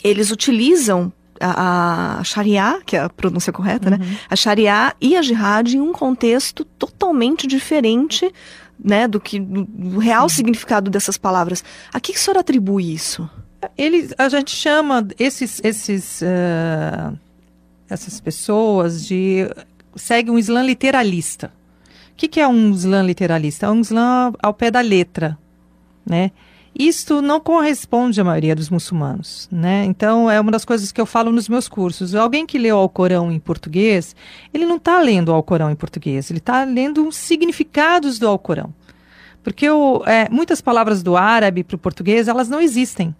eles 0.03 0.31
utilizam 0.31 1.11
a, 1.39 2.19
a 2.19 2.23
Sharia, 2.23 2.81
que 2.85 2.95
é 2.95 2.99
a 2.99 3.09
pronúncia 3.09 3.51
correta, 3.53 3.89
né? 3.89 3.97
uhum. 3.99 4.05
né? 4.05 4.17
A 4.29 4.35
Sharia 4.35 4.95
e 4.99 5.15
a 5.15 5.21
Jihad 5.21 5.73
em 5.73 5.79
um 5.79 5.93
contexto 5.93 6.65
totalmente 6.65 7.47
diferente 7.47 8.31
né, 8.81 9.07
do 9.07 9.19
que 9.19 9.39
do, 9.39 9.97
real 9.99 10.27
Sim. 10.29 10.37
significado 10.37 10.89
dessas 10.89 11.17
palavras. 11.17 11.63
A 11.93 11.99
que, 11.99 12.13
que 12.13 12.19
o 12.19 12.21
senhor 12.21 12.37
atribui 12.37 12.93
isso? 12.93 13.29
Ele, 13.77 14.09
a 14.17 14.29
gente 14.29 14.55
chama 14.55 15.05
esses, 15.17 15.59
esses, 15.63 16.21
uh, 16.21 17.17
essas 17.89 18.21
pessoas 18.21 19.05
de 19.05 19.49
segue 19.95 20.31
um 20.31 20.39
Islã 20.39 20.63
literalista. 20.63 21.51
O 22.11 22.15
que, 22.15 22.27
que 22.27 22.39
é 22.39 22.47
um 22.47 22.71
Islã 22.71 23.01
literalista? 23.01 23.65
É 23.65 23.69
um 23.69 23.81
Islã 23.81 24.31
ao 24.41 24.53
pé 24.53 24.71
da 24.71 24.81
letra, 24.81 25.37
né? 26.05 26.31
Isto 26.77 27.21
não 27.21 27.39
corresponde 27.39 28.21
à 28.21 28.23
maioria 28.23 28.55
dos 28.55 28.69
muçulmanos, 28.69 29.49
né? 29.51 29.85
Então 29.85 30.29
é 30.29 30.39
uma 30.39 30.51
das 30.51 30.63
coisas 30.63 30.91
que 30.91 31.01
eu 31.01 31.05
falo 31.05 31.31
nos 31.31 31.49
meus 31.49 31.67
cursos. 31.67 32.13
Alguém 32.13 32.45
que 32.45 32.57
lê 32.57 32.71
o 32.71 32.77
Alcorão 32.77 33.31
em 33.31 33.39
português, 33.39 34.15
ele 34.53 34.65
não 34.65 34.77
está 34.77 34.99
lendo 35.01 35.29
o 35.29 35.33
Alcorão 35.33 35.71
em 35.71 35.75
português, 35.75 36.29
ele 36.29 36.39
está 36.39 36.63
lendo 36.63 37.07
os 37.07 37.15
significados 37.15 38.19
do 38.19 38.27
Alcorão, 38.27 38.73
porque 39.43 39.69
o, 39.69 40.03
é, 40.05 40.29
muitas 40.29 40.61
palavras 40.61 41.01
do 41.01 41.17
árabe 41.17 41.63
para 41.63 41.75
o 41.75 41.79
português 41.79 42.27
elas 42.27 42.49
não 42.49 42.61
existem. 42.61 43.15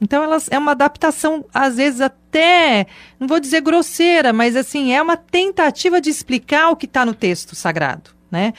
Então 0.00 0.22
elas 0.22 0.48
é 0.50 0.58
uma 0.58 0.72
adaptação 0.72 1.44
às 1.54 1.76
vezes 1.76 2.00
até 2.00 2.86
não 3.18 3.26
vou 3.26 3.40
dizer 3.40 3.60
grosseira, 3.62 4.32
mas 4.32 4.54
assim 4.54 4.92
é 4.92 5.00
uma 5.00 5.16
tentativa 5.16 6.00
de 6.00 6.10
explicar 6.10 6.70
o 6.70 6.76
que 6.76 6.86
está 6.86 7.06
no 7.06 7.14
texto 7.14 7.54
sagrado, 7.54 8.10
né? 8.30 8.52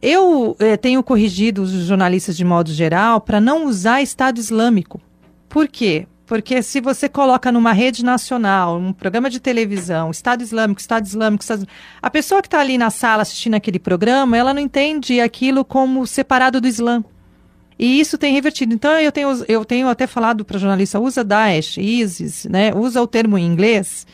Eu 0.00 0.56
eh, 0.58 0.76
tenho 0.76 1.02
corrigido 1.02 1.62
os 1.62 1.70
jornalistas 1.70 2.36
de 2.36 2.44
modo 2.44 2.72
geral 2.72 3.20
para 3.20 3.40
não 3.40 3.66
usar 3.66 4.02
Estado 4.02 4.38
Islâmico. 4.38 5.00
Por 5.48 5.68
quê? 5.68 6.06
Porque 6.26 6.60
se 6.60 6.80
você 6.80 7.08
coloca 7.08 7.52
numa 7.52 7.72
rede 7.72 8.04
nacional, 8.04 8.78
um 8.78 8.92
programa 8.92 9.30
de 9.30 9.38
televisão, 9.38 10.10
Estado 10.10 10.42
Islâmico, 10.42 10.80
Estado 10.80 11.06
Islâmico, 11.06 11.42
Estado... 11.42 11.66
a 12.02 12.10
pessoa 12.10 12.42
que 12.42 12.48
está 12.48 12.60
ali 12.60 12.76
na 12.76 12.90
sala 12.90 13.22
assistindo 13.22 13.54
aquele 13.54 13.78
programa, 13.78 14.36
ela 14.36 14.52
não 14.52 14.60
entende 14.60 15.20
aquilo 15.20 15.64
como 15.64 16.06
separado 16.06 16.60
do 16.60 16.66
Islã. 16.66 17.04
E 17.78 18.00
isso 18.00 18.18
tem 18.18 18.32
revertido. 18.32 18.74
Então 18.74 18.98
eu 18.98 19.12
tenho, 19.12 19.44
eu 19.46 19.64
tenho 19.64 19.88
até 19.88 20.06
falado 20.06 20.44
para 20.44 20.58
jornalista, 20.58 20.98
usa 20.98 21.22
Daesh, 21.22 21.76
ISIS, 21.78 22.46
né? 22.46 22.72
Usa 22.74 23.00
o 23.00 23.06
termo 23.06 23.38
em 23.38 23.46
inglês 23.46 24.06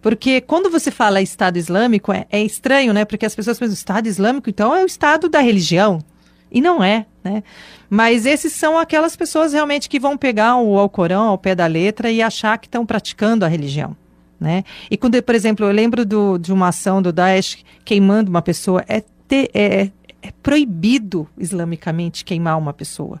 porque 0.00 0.40
quando 0.40 0.70
você 0.70 0.90
fala 0.90 1.20
Estado 1.20 1.58
Islâmico, 1.58 2.12
é, 2.12 2.26
é 2.30 2.42
estranho, 2.42 2.92
né? 2.92 3.04
Porque 3.04 3.26
as 3.26 3.34
pessoas 3.34 3.58
pensam, 3.58 3.74
Estado 3.74 4.06
Islâmico, 4.06 4.48
então 4.48 4.74
é 4.74 4.82
o 4.82 4.86
Estado 4.86 5.28
da 5.28 5.40
religião. 5.40 6.02
E 6.50 6.60
não 6.60 6.82
é, 6.82 7.06
né? 7.22 7.42
Mas 7.88 8.26
esses 8.26 8.52
são 8.52 8.78
aquelas 8.78 9.14
pessoas 9.14 9.52
realmente 9.52 9.88
que 9.88 10.00
vão 10.00 10.16
pegar 10.16 10.56
o 10.56 10.78
Alcorão 10.78 11.28
ao 11.28 11.38
pé 11.38 11.54
da 11.54 11.66
letra 11.66 12.10
e 12.10 12.22
achar 12.22 12.58
que 12.58 12.66
estão 12.66 12.86
praticando 12.86 13.44
a 13.44 13.48
religião. 13.48 13.96
Né? 14.38 14.64
E 14.90 14.96
quando, 14.96 15.22
por 15.22 15.34
exemplo, 15.34 15.66
eu 15.66 15.72
lembro 15.72 16.06
do, 16.06 16.38
de 16.38 16.52
uma 16.52 16.68
ação 16.68 17.02
do 17.02 17.12
Daesh 17.12 17.58
queimando 17.84 18.30
uma 18.30 18.40
pessoa, 18.40 18.82
é, 18.88 19.02
te, 19.28 19.50
é, 19.52 19.90
é 20.22 20.30
proibido 20.42 21.28
islamicamente 21.36 22.24
queimar 22.24 22.56
uma 22.56 22.72
pessoa. 22.72 23.20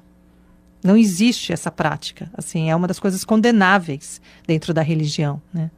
Não 0.82 0.96
existe 0.96 1.52
essa 1.52 1.70
prática. 1.70 2.30
Assim, 2.32 2.70
é 2.70 2.76
uma 2.76 2.88
das 2.88 2.98
coisas 2.98 3.22
condenáveis 3.22 4.20
dentro 4.46 4.72
da 4.72 4.80
religião. 4.80 5.42
Né? 5.52 5.70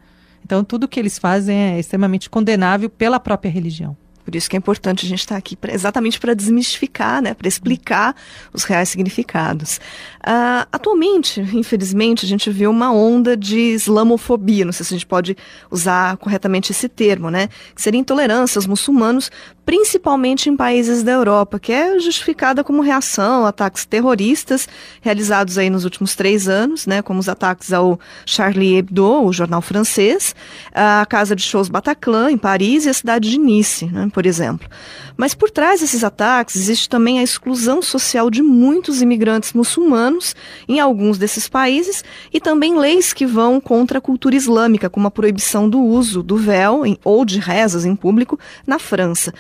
Então, 0.45 0.65
tudo 0.65 0.89
que 0.89 0.99
eles 0.99 1.19
fazem 1.19 1.57
é 1.57 1.79
extremamente 1.79 2.29
condenável 2.29 2.91
pela 2.91 3.21
própria 3.21 3.51
religião. 3.51 3.97
Por 4.25 4.35
isso 4.37 4.49
que 4.49 4.57
é 4.57 4.59
importante 4.59 5.05
a 5.05 5.09
gente 5.09 5.21
estar 5.21 5.37
aqui 5.37 5.57
pra, 5.57 5.73
exatamente 5.73 6.19
para 6.21 6.35
desmistificar, 6.35 7.21
né, 7.21 7.35
para 7.35 7.49
explicar 7.49 8.15
os 8.53 8.65
reais 8.65 8.89
significados. 8.89 9.79
Uh, 10.23 10.67
atualmente, 10.71 11.41
infelizmente, 11.53 12.25
a 12.25 12.29
gente 12.29 12.49
vê 12.51 12.67
uma 12.67 12.93
onda 12.93 13.37
de 13.37 13.59
islamofobia, 13.59 14.65
não 14.65 14.73
sei 14.73 14.87
se 14.87 14.95
a 14.95 14.97
gente 14.97 15.07
pode 15.07 15.37
usar 15.71 16.17
corretamente 16.19 16.71
esse 16.71 16.89
termo, 16.89 17.31
né, 17.31 17.49
que 17.75 17.83
seria 17.83 18.01
intolerância 18.01 18.59
aos 18.59 18.67
muçulmanos, 18.67 19.31
principalmente 19.65 20.49
em 20.49 20.57
países 20.57 21.03
da 21.03 21.13
Europa, 21.13 21.59
que 21.59 21.73
é 21.73 21.99
justificada 21.99 22.65
como 22.65 22.83
reação 22.83 23.45
a 23.45 23.49
ataques 23.49 23.85
terroristas 23.85 24.69
realizados 25.01 25.59
aí 25.59 25.71
nos 25.71 25.85
últimos 25.85 26.15
três 26.15 26.49
anos, 26.49 26.87
né, 26.87 27.03
como 27.03 27.21
os 27.21 27.29
ataques 27.29 27.73
ao 27.73 27.99
Charlie 28.27 28.77
Hebdo, 28.77 29.25
o 29.25 29.33
jornal 29.33 29.63
francês, 29.63 30.35
a 30.73 31.05
casa 31.07 31.35
de 31.35 31.43
shows 31.43 31.69
Bataclan, 31.69 32.31
em 32.31 32.39
Paris, 32.39 32.87
e 32.87 32.89
a 32.89 32.95
cidade 32.95 33.31
de 33.31 33.39
Nice, 33.39 33.87
né, 33.87 34.09
por 34.13 34.27
exemplo. 34.27 34.69
Mas 35.17 35.35
por 35.35 35.51
trás 35.51 35.81
desses 35.81 36.05
ataques 36.05 36.57
existe 36.57 36.89
também 36.89 37.19
a 37.19 37.23
exclusão 37.23 37.83
social 37.83 38.31
de 38.31 38.43
muitos 38.43 39.03
imigrantes 39.03 39.53
muçulmanos 39.53 40.37
em 40.69 40.79
alguns 40.79 41.19
desses 41.19 41.49
países 41.49 42.05
e 42.33 42.41
também 42.41 42.79
leis 42.79 43.13
que 43.13 43.27
vão 43.27 43.61
contra 43.61 43.99
a 43.99 44.01
cultura 44.01 44.37
islâmica, 44.37 44.91
como 44.91 45.07
a 45.07 45.11
proibição 45.11 45.69
do 45.69 45.81
uso 45.81 46.23
do 46.23 46.37
véu 46.37 46.87
em, 46.87 46.99
ou 47.05 47.25
de 47.25 47.39
rezas 47.39 47.85
em 47.85 47.97
público 47.97 48.39
na 48.67 48.79
França. 48.79 49.33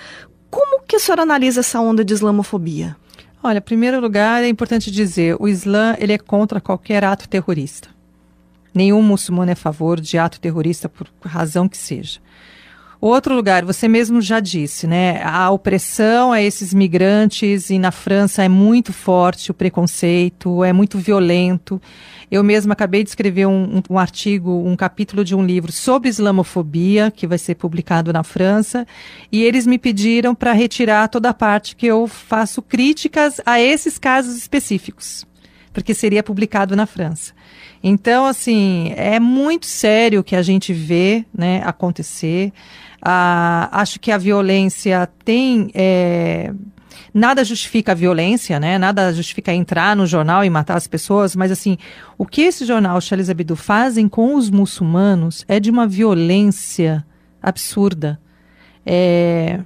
Como 0.50 0.82
que 0.86 0.96
a 0.96 0.98
senhora 0.98 1.22
analisa 1.22 1.60
essa 1.60 1.80
onda 1.80 2.04
de 2.04 2.12
islamofobia? 2.12 2.96
Olha, 3.42 3.58
em 3.58 3.62
primeiro 3.62 4.00
lugar, 4.00 4.42
é 4.42 4.48
importante 4.48 4.90
dizer, 4.90 5.36
o 5.40 5.48
Islã 5.48 5.96
ele 5.98 6.12
é 6.12 6.18
contra 6.18 6.60
qualquer 6.60 7.04
ato 7.04 7.28
terrorista. 7.28 7.88
Nenhum 8.74 9.02
muçulmano 9.02 9.50
é 9.50 9.52
a 9.52 9.56
favor 9.56 10.00
de 10.00 10.16
ato 10.16 10.40
terrorista 10.40 10.88
por 10.88 11.08
razão 11.24 11.68
que 11.68 11.76
seja. 11.76 12.20
Outro 13.04 13.34
lugar, 13.34 13.64
você 13.64 13.88
mesmo 13.88 14.20
já 14.20 14.38
disse, 14.38 14.86
né? 14.86 15.20
A 15.24 15.50
opressão 15.50 16.30
a 16.30 16.40
esses 16.40 16.72
migrantes 16.72 17.68
e 17.68 17.76
na 17.76 17.90
França 17.90 18.44
é 18.44 18.48
muito 18.48 18.92
forte 18.92 19.50
o 19.50 19.54
preconceito, 19.54 20.62
é 20.62 20.72
muito 20.72 20.98
violento. 20.98 21.82
Eu 22.30 22.44
mesma 22.44 22.74
acabei 22.74 23.02
de 23.02 23.08
escrever 23.08 23.46
um, 23.46 23.78
um, 23.78 23.82
um, 23.90 23.98
artigo, 23.98 24.52
um 24.64 24.76
capítulo 24.76 25.24
de 25.24 25.34
um 25.34 25.44
livro 25.44 25.72
sobre 25.72 26.08
islamofobia, 26.08 27.10
que 27.10 27.26
vai 27.26 27.38
ser 27.38 27.56
publicado 27.56 28.12
na 28.12 28.22
França, 28.22 28.86
e 29.32 29.42
eles 29.42 29.66
me 29.66 29.78
pediram 29.78 30.32
para 30.32 30.52
retirar 30.52 31.08
toda 31.08 31.30
a 31.30 31.34
parte 31.34 31.74
que 31.74 31.86
eu 31.86 32.06
faço 32.06 32.62
críticas 32.62 33.40
a 33.44 33.60
esses 33.60 33.98
casos 33.98 34.36
específicos, 34.36 35.26
porque 35.72 35.92
seria 35.92 36.22
publicado 36.22 36.76
na 36.76 36.86
França. 36.86 37.32
Então, 37.82 38.26
assim, 38.26 38.92
é 38.96 39.18
muito 39.18 39.66
sério 39.66 40.20
o 40.20 40.24
que 40.24 40.36
a 40.36 40.42
gente 40.42 40.72
vê 40.72 41.24
né, 41.36 41.62
acontecer. 41.64 42.52
Ah, 43.00 43.68
acho 43.72 43.98
que 43.98 44.12
a 44.12 44.18
violência 44.18 45.08
tem. 45.24 45.70
É, 45.74 46.52
nada 47.12 47.44
justifica 47.44 47.92
a 47.92 47.94
violência, 47.94 48.60
né? 48.60 48.78
Nada 48.78 49.12
justifica 49.12 49.52
entrar 49.52 49.96
no 49.96 50.06
jornal 50.06 50.44
e 50.44 50.50
matar 50.50 50.76
as 50.76 50.86
pessoas, 50.86 51.34
mas 51.34 51.50
assim, 51.50 51.76
o 52.16 52.24
que 52.24 52.42
esse 52.42 52.64
jornal 52.64 53.00
Charles 53.00 53.28
Hebdo 53.28 53.56
fazem 53.56 54.08
com 54.08 54.36
os 54.36 54.48
muçulmanos 54.48 55.44
é 55.48 55.58
de 55.58 55.70
uma 55.70 55.86
violência 55.86 57.04
absurda. 57.42 58.20
É, 58.86 59.60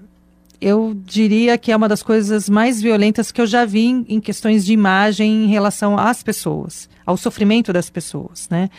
eu 0.60 0.96
diria 1.04 1.58
que 1.58 1.70
é 1.70 1.76
uma 1.76 1.88
das 1.88 2.02
coisas 2.02 2.48
mais 2.48 2.80
violentas 2.80 3.30
que 3.30 3.40
eu 3.40 3.46
já 3.46 3.64
vi 3.64 3.86
em, 3.86 4.06
em, 4.08 4.20
questões 4.20 4.64
de 4.64 4.72
imagem 4.72 5.44
em 5.44 5.48
relação 5.48 5.98
às 5.98 6.22
pessoas, 6.22 6.88
ao 7.04 7.16
sofrimento 7.16 7.72
das 7.72 7.90
pessoas, 7.90 8.48
né? 8.48 8.70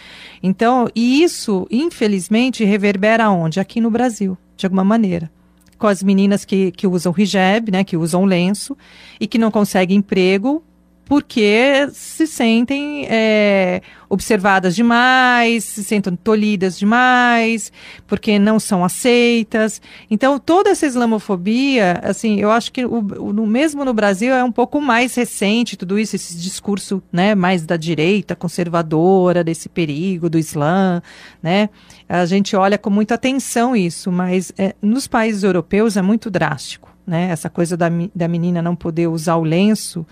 Então, 0.42 0.88
e 0.96 1.24
isso, 1.24 1.68
infelizmente, 1.70 2.64
reverbera 2.64 3.30
onde? 3.30 3.60
Aqui 3.60 3.80
no 3.80 3.92
Brasil 3.92 4.38
de 4.56 4.66
alguma 4.66 4.84
maneira. 4.84 5.32
Com 5.78 5.88
as 5.88 6.02
meninas 6.02 6.44
que, 6.44 6.72
que 6.72 6.88
usam 6.88 7.14
hijab, 7.16 7.72
né, 7.72 7.84
que 7.84 7.96
usam 7.96 8.26
lenço, 8.26 8.76
e 9.20 9.28
que 9.28 9.38
não 9.38 9.52
conseguem 9.52 9.98
emprego 9.98 10.64
porque 11.08 11.88
se 11.94 12.28
sentem 12.28 13.08
é, 13.10 13.82
observadas 14.10 14.76
demais, 14.76 15.64
se 15.64 15.84
sentem 15.84 16.16
tolhidas 16.16 16.78
demais, 16.78 17.72
porque 18.06 18.38
não 18.38 18.60
são 18.60 18.84
aceitas. 18.84 19.82
Então, 20.12 20.38
toda 20.38 20.70
essa 20.70 20.86
islamofobia, 20.86 22.02
assim, 22.04 22.42
eu 22.42 22.52
acho 22.52 22.74
que 22.74 22.86
o, 22.86 23.00
o, 23.00 23.48
mesmo 23.48 23.86
no 23.86 23.94
Brasil 23.94 24.34
é 24.34 24.44
um 24.44 24.52
pouco 24.52 24.82
mais 24.82 25.16
recente 25.16 25.78
tudo 25.78 25.98
isso, 25.98 26.16
esse 26.16 26.38
discurso 26.38 27.02
né, 27.12 27.34
mais 27.34 27.66
da 27.66 27.78
direita, 27.78 28.36
conservadora, 28.36 29.46
desse 29.46 29.70
perigo 29.70 30.30
do 30.30 30.38
Islã, 30.38 31.02
né? 31.42 31.70
A 32.10 32.26
gente 32.26 32.56
olha 32.56 32.78
com 32.78 32.90
muita 32.90 33.16
atenção 33.16 33.76
isso, 33.76 34.12
mas 34.12 34.52
é, 34.58 34.76
nos 34.82 35.08
países 35.08 35.44
europeus 35.44 35.96
é 35.96 36.02
muito 36.02 36.30
drástico, 36.30 36.90
né? 37.06 37.30
Essa 37.30 37.50
coisa 37.50 37.78
da, 37.78 37.88
da 38.14 38.28
menina 38.28 38.62
não 38.62 38.76
poder 38.76 39.08
usar 39.08 39.36
o 39.36 39.44
lenço, 39.44 40.06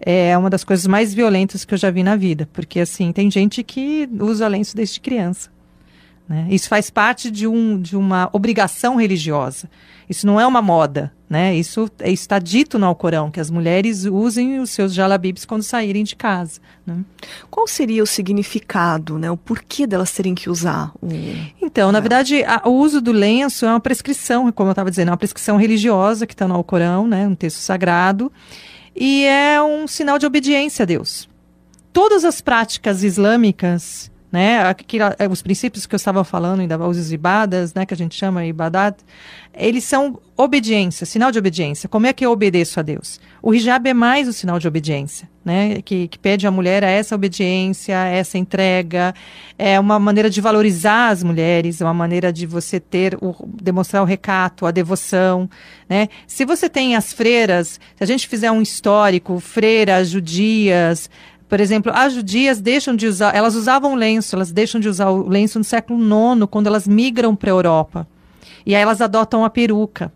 é 0.00 0.36
uma 0.36 0.50
das 0.50 0.64
coisas 0.64 0.86
mais 0.86 1.12
violentas 1.12 1.64
que 1.64 1.74
eu 1.74 1.78
já 1.78 1.90
vi 1.90 2.02
na 2.02 2.16
vida, 2.16 2.48
porque 2.52 2.80
assim 2.80 3.12
tem 3.12 3.30
gente 3.30 3.62
que 3.62 4.08
usa 4.20 4.48
lenço 4.48 4.76
desde 4.76 5.00
criança. 5.00 5.50
Né? 6.28 6.46
Isso 6.50 6.68
faz 6.68 6.90
parte 6.90 7.30
de, 7.30 7.46
um, 7.46 7.80
de 7.80 7.96
uma 7.96 8.28
obrigação 8.32 8.96
religiosa. 8.96 9.68
Isso 10.08 10.26
não 10.26 10.38
é 10.38 10.46
uma 10.46 10.62
moda, 10.62 11.12
né? 11.28 11.54
Isso 11.54 11.90
está 12.00 12.38
dito 12.38 12.78
no 12.78 12.86
Alcorão 12.86 13.30
que 13.30 13.40
as 13.40 13.50
mulheres 13.50 14.04
usem 14.04 14.58
os 14.58 14.70
seus 14.70 14.94
jalabibs 14.94 15.44
quando 15.44 15.62
saírem 15.62 16.02
de 16.02 16.16
casa. 16.16 16.60
Né? 16.86 16.98
Qual 17.50 17.66
seria 17.66 18.02
o 18.02 18.06
significado, 18.06 19.18
né? 19.18 19.30
O 19.30 19.36
porquê 19.36 19.86
delas 19.86 20.12
terem 20.12 20.34
que 20.34 20.48
usar? 20.48 20.92
O... 21.00 21.08
Então, 21.60 21.92
na 21.92 22.00
verdade, 22.00 22.42
a, 22.44 22.62
o 22.66 22.72
uso 22.72 23.02
do 23.02 23.12
lenço 23.12 23.66
é 23.66 23.70
uma 23.70 23.80
prescrição, 23.80 24.50
como 24.52 24.70
eu 24.70 24.72
estava 24.72 24.90
dizendo, 24.90 25.08
é 25.08 25.10
uma 25.10 25.18
prescrição 25.18 25.58
religiosa 25.58 26.26
que 26.26 26.32
está 26.32 26.48
no 26.48 26.54
Alcorão, 26.54 27.06
né? 27.06 27.26
Um 27.26 27.34
texto 27.34 27.58
sagrado 27.58 28.32
e 28.98 29.24
é 29.24 29.62
um 29.62 29.86
sinal 29.86 30.18
de 30.18 30.26
obediência 30.26 30.82
a 30.82 30.86
Deus. 30.86 31.28
Todas 31.92 32.24
as 32.24 32.40
práticas 32.40 33.02
islâmicas 33.02 34.10
né? 34.30 34.74
É, 35.18 35.28
os 35.28 35.42
princípios 35.42 35.86
que 35.86 35.94
eu 35.94 35.96
estava 35.96 36.22
falando, 36.24 36.62
os 36.86 37.12
ibadas, 37.12 37.72
né, 37.74 37.86
que 37.86 37.94
a 37.94 37.96
gente 37.96 38.14
chama 38.14 38.44
ibadat, 38.44 38.98
eles 39.54 39.84
são 39.84 40.20
obediência, 40.36 41.04
sinal 41.04 41.32
de 41.32 41.38
obediência. 41.38 41.88
Como 41.88 42.06
é 42.06 42.12
que 42.12 42.24
eu 42.24 42.30
obedeço 42.30 42.78
a 42.78 42.82
Deus? 42.82 43.20
O 43.42 43.52
hijab 43.52 43.88
é 43.88 43.94
mais 43.94 44.28
o 44.28 44.32
sinal 44.32 44.58
de 44.58 44.68
obediência, 44.68 45.28
né? 45.44 45.82
Que, 45.82 46.06
que 46.06 46.18
pede 46.18 46.46
à 46.46 46.50
mulher 46.50 46.84
a 46.84 46.88
essa 46.88 47.14
obediência, 47.14 47.94
essa 48.06 48.38
entrega. 48.38 49.12
É 49.58 49.80
uma 49.80 49.98
maneira 49.98 50.30
de 50.30 50.40
valorizar 50.40 51.08
as 51.08 51.24
mulheres, 51.24 51.80
é 51.80 51.84
uma 51.84 51.94
maneira 51.94 52.32
de 52.32 52.46
você 52.46 52.78
ter, 52.78 53.18
o, 53.20 53.34
demonstrar 53.60 54.02
o 54.02 54.06
recato, 54.06 54.64
a 54.64 54.70
devoção, 54.70 55.50
né? 55.88 56.08
Se 56.26 56.44
você 56.44 56.68
tem 56.68 56.94
as 56.94 57.12
freiras, 57.12 57.80
se 57.96 58.04
a 58.04 58.06
gente 58.06 58.28
fizer 58.28 58.52
um 58.52 58.62
histórico, 58.62 59.40
freiras, 59.40 60.08
judias, 60.10 61.10
por 61.48 61.60
exemplo, 61.60 61.90
as 61.94 62.12
judias 62.12 62.60
deixam 62.60 62.94
de 62.94 63.06
usar, 63.06 63.34
elas 63.34 63.54
usavam 63.54 63.94
lenço, 63.94 64.36
elas 64.36 64.52
deixam 64.52 64.80
de 64.80 64.88
usar 64.88 65.08
o 65.08 65.26
lenço 65.26 65.58
no 65.58 65.64
século 65.64 65.98
IX, 65.98 66.46
quando 66.50 66.66
elas 66.66 66.86
migram 66.86 67.34
para 67.34 67.50
a 67.50 67.52
Europa. 67.52 68.06
E 68.66 68.74
aí 68.74 68.82
elas 68.82 69.00
adotam 69.00 69.44
a 69.44 69.50
peruca. 69.50 70.12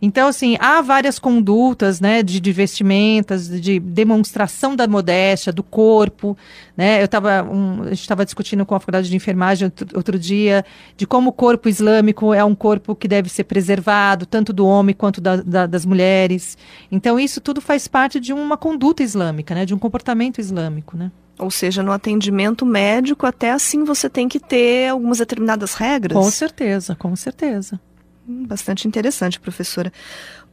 Então, 0.00 0.28
assim, 0.28 0.56
há 0.60 0.80
várias 0.82 1.18
condutas, 1.18 2.00
né, 2.00 2.22
de, 2.22 2.40
de 2.40 2.52
vestimentas, 2.52 3.48
de 3.48 3.80
demonstração 3.80 4.76
da 4.76 4.86
modéstia, 4.86 5.52
do 5.52 5.62
corpo, 5.62 6.36
né, 6.76 7.00
eu 7.00 7.06
estava, 7.06 7.42
um, 7.42 7.82
a 7.82 7.88
gente 7.88 8.00
estava 8.00 8.24
discutindo 8.24 8.64
com 8.66 8.74
a 8.74 8.80
faculdade 8.80 9.08
de 9.08 9.16
enfermagem 9.16 9.66
outro, 9.66 9.88
outro, 9.96 10.18
dia, 10.18 10.64
de 10.96 11.06
como 11.06 11.30
o 11.30 11.32
corpo 11.32 11.68
islâmico 11.68 12.34
é 12.34 12.44
um 12.44 12.54
corpo 12.54 12.94
que 12.94 13.08
deve 13.08 13.28
ser 13.28 13.44
preservado, 13.44 14.26
tanto 14.26 14.52
do 14.52 14.66
homem 14.66 14.94
quanto 14.94 15.20
da, 15.20 15.36
da, 15.36 15.66
das 15.66 15.84
mulheres. 15.84 16.56
Então, 16.90 17.18
isso 17.18 17.40
tudo 17.40 17.60
faz 17.60 17.88
parte 17.88 18.20
de 18.20 18.32
uma 18.32 18.56
conduta 18.56 19.02
islâmica, 19.02 19.54
né, 19.54 19.64
de 19.64 19.74
um 19.74 19.78
comportamento 19.78 20.40
islâmico, 20.40 20.96
né. 20.96 21.10
Ou 21.38 21.50
seja, 21.50 21.82
no 21.82 21.92
atendimento 21.92 22.64
médico, 22.64 23.26
até 23.26 23.50
assim 23.50 23.84
você 23.84 24.08
tem 24.08 24.26
que 24.28 24.40
ter 24.40 24.88
algumas 24.88 25.18
determinadas 25.18 25.74
regras. 25.74 26.16
Com 26.16 26.30
certeza, 26.30 26.94
com 26.94 27.14
certeza. 27.14 27.78
Bastante 28.28 28.88
interessante, 28.88 29.38
professora. 29.38 29.92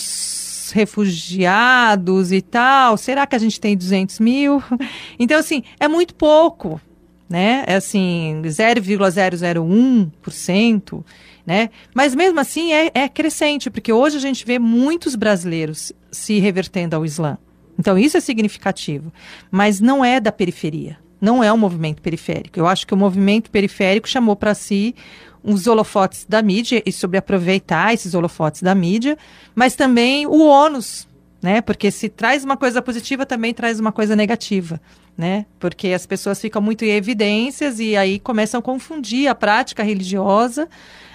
refugiados 0.72 2.32
e 2.32 2.40
tal, 2.40 2.96
será 2.96 3.26
que 3.26 3.36
a 3.36 3.38
gente 3.38 3.60
tem 3.60 3.76
200 3.76 4.18
mil? 4.20 4.62
Então, 5.18 5.38
assim, 5.38 5.62
é 5.78 5.86
muito 5.86 6.14
pouco, 6.14 6.80
né? 7.28 7.64
É 7.66 7.74
assim, 7.76 8.40
0,001%, 8.44 11.04
né? 11.46 11.68
Mas 11.94 12.14
mesmo 12.14 12.40
assim 12.40 12.72
é, 12.72 12.90
é 12.94 13.06
crescente, 13.08 13.70
porque 13.70 13.92
hoje 13.92 14.16
a 14.16 14.20
gente 14.20 14.44
vê 14.44 14.58
muitos 14.58 15.14
brasileiros 15.14 15.92
se 16.10 16.40
revertendo 16.40 16.96
ao 16.96 17.04
Islã. 17.04 17.38
Então, 17.78 17.96
isso 17.98 18.16
é 18.16 18.20
significativo. 18.20 19.12
Mas 19.50 19.80
não 19.80 20.04
é 20.04 20.20
da 20.20 20.32
periferia. 20.32 20.98
Não 21.22 21.42
é 21.42 21.52
um 21.52 21.56
movimento 21.56 22.02
periférico. 22.02 22.58
Eu 22.58 22.66
acho 22.66 22.84
que 22.84 22.92
o 22.92 22.96
movimento 22.96 23.48
periférico 23.48 24.08
chamou 24.08 24.34
para 24.34 24.54
si 24.54 24.92
os 25.40 25.68
holofotes 25.68 26.26
da 26.28 26.42
mídia 26.42 26.82
e 26.84 26.90
sobre 26.90 27.16
aproveitar 27.16 27.94
esses 27.94 28.12
holofotes 28.12 28.60
da 28.60 28.74
mídia, 28.74 29.16
mas 29.54 29.76
também 29.76 30.26
o 30.26 30.44
ônus, 30.44 31.06
né? 31.42 31.60
Porque 31.60 31.90
se 31.90 32.08
traz 32.08 32.44
uma 32.44 32.56
coisa 32.56 32.80
positiva, 32.80 33.26
também 33.26 33.52
traz 33.52 33.80
uma 33.80 33.90
coisa 33.90 34.14
negativa, 34.14 34.80
né? 35.18 35.44
Porque 35.58 35.88
as 35.88 36.06
pessoas 36.06 36.40
ficam 36.40 36.62
muito 36.62 36.84
em 36.84 36.90
evidências 36.90 37.80
e 37.80 37.96
aí 37.96 38.20
começam 38.20 38.60
a 38.60 38.62
confundir 38.62 39.28
a 39.28 39.34
prática 39.34 39.82
religiosa 39.82 40.68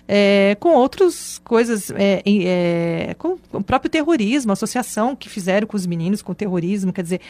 é, 0.08 0.56
com 0.60 0.70
outras 0.70 1.40
coisas, 1.44 1.92
é, 1.92 2.22
é, 2.26 3.16
com 3.18 3.38
o 3.52 3.64
próprio 3.64 3.92
terrorismo, 3.92 4.52
a 4.52 4.54
associação 4.54 5.16
que 5.16 5.28
fizeram 5.28 5.68
com 5.68 5.76
os 5.76 5.86
meninos 5.86 6.22
com 6.22 6.32
o 6.32 6.36
terrorismo, 6.36 6.94
quer 6.94 7.04
dizer, 7.04 7.22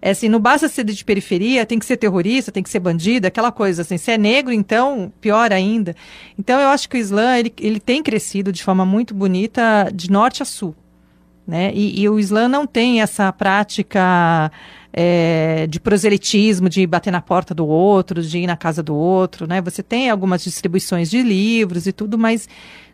é 0.00 0.10
assim, 0.10 0.28
não 0.28 0.38
basta 0.38 0.68
ser 0.68 0.84
de 0.84 1.04
periferia, 1.04 1.66
tem 1.66 1.78
que 1.78 1.84
ser 1.84 1.96
terrorista, 1.96 2.52
tem 2.52 2.62
que 2.62 2.70
ser 2.70 2.78
bandido, 2.78 3.26
aquela 3.26 3.50
coisa 3.50 3.82
assim, 3.82 3.98
se 3.98 4.10
é 4.10 4.16
negro, 4.16 4.52
então, 4.52 5.12
pior 5.20 5.52
ainda. 5.52 5.94
Então, 6.38 6.58
eu 6.60 6.68
acho 6.68 6.88
que 6.88 6.96
o 6.96 6.98
Islã, 6.98 7.36
ele, 7.36 7.52
ele 7.58 7.80
tem 7.80 8.02
crescido 8.02 8.52
de 8.52 8.62
forma 8.62 8.86
muito 8.86 9.12
bonita 9.12 9.90
de 9.92 10.10
norte 10.10 10.42
a 10.42 10.46
sul, 10.46 10.74
né, 11.50 11.72
e, 11.74 12.00
e 12.00 12.08
o 12.08 12.18
Islã 12.18 12.48
não 12.48 12.66
tem 12.66 13.02
essa 13.02 13.30
prática 13.32 14.50
é, 14.92 15.66
de 15.68 15.78
proselitismo, 15.78 16.68
de 16.68 16.86
bater 16.86 17.10
na 17.10 17.20
porta 17.20 17.54
do 17.54 17.66
outro, 17.66 18.22
de 18.22 18.38
ir 18.38 18.46
na 18.46 18.56
casa 18.56 18.82
do 18.82 18.94
outro, 18.94 19.46
né? 19.46 19.60
Você 19.60 19.82
tem 19.82 20.10
algumas 20.10 20.42
distribuições 20.42 21.10
de 21.10 21.22
livros 21.22 21.86
e 21.86 21.92
tudo, 21.92 22.18
mas 22.18 22.48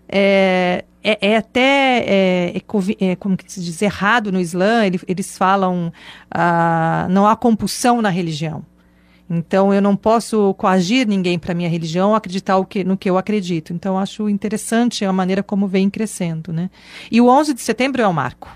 é, 0.08 0.84
é, 1.02 1.32
é 1.32 1.36
até, 1.36 1.98
é, 1.98 2.52
é, 2.56 3.10
é, 3.10 3.16
como 3.16 3.36
que 3.36 3.50
se 3.50 3.60
diz, 3.60 3.80
errado 3.82 4.30
no 4.30 4.40
Islã, 4.40 4.84
ele, 4.84 5.00
eles 5.06 5.36
falam, 5.36 5.92
ah, 6.30 7.06
não 7.10 7.26
há 7.26 7.36
compulsão 7.36 8.02
na 8.02 8.08
religião. 8.08 8.64
Então, 9.28 9.74
eu 9.74 9.82
não 9.82 9.96
posso 9.96 10.54
coagir 10.54 11.06
ninguém 11.06 11.38
para 11.38 11.52
minha 11.52 11.68
religião 11.68 12.14
acreditar 12.14 12.64
que, 12.64 12.84
no 12.84 12.96
que 12.96 13.10
eu 13.10 13.18
acredito. 13.18 13.72
Então, 13.72 13.98
acho 13.98 14.28
interessante 14.28 15.04
a 15.04 15.12
maneira 15.12 15.42
como 15.42 15.66
vem 15.66 15.90
crescendo, 15.90 16.52
né? 16.52 16.70
E 17.10 17.20
o 17.20 17.28
11 17.28 17.54
de 17.54 17.60
setembro 17.60 18.00
é 18.00 18.06
o 18.06 18.14
marco. 18.14 18.48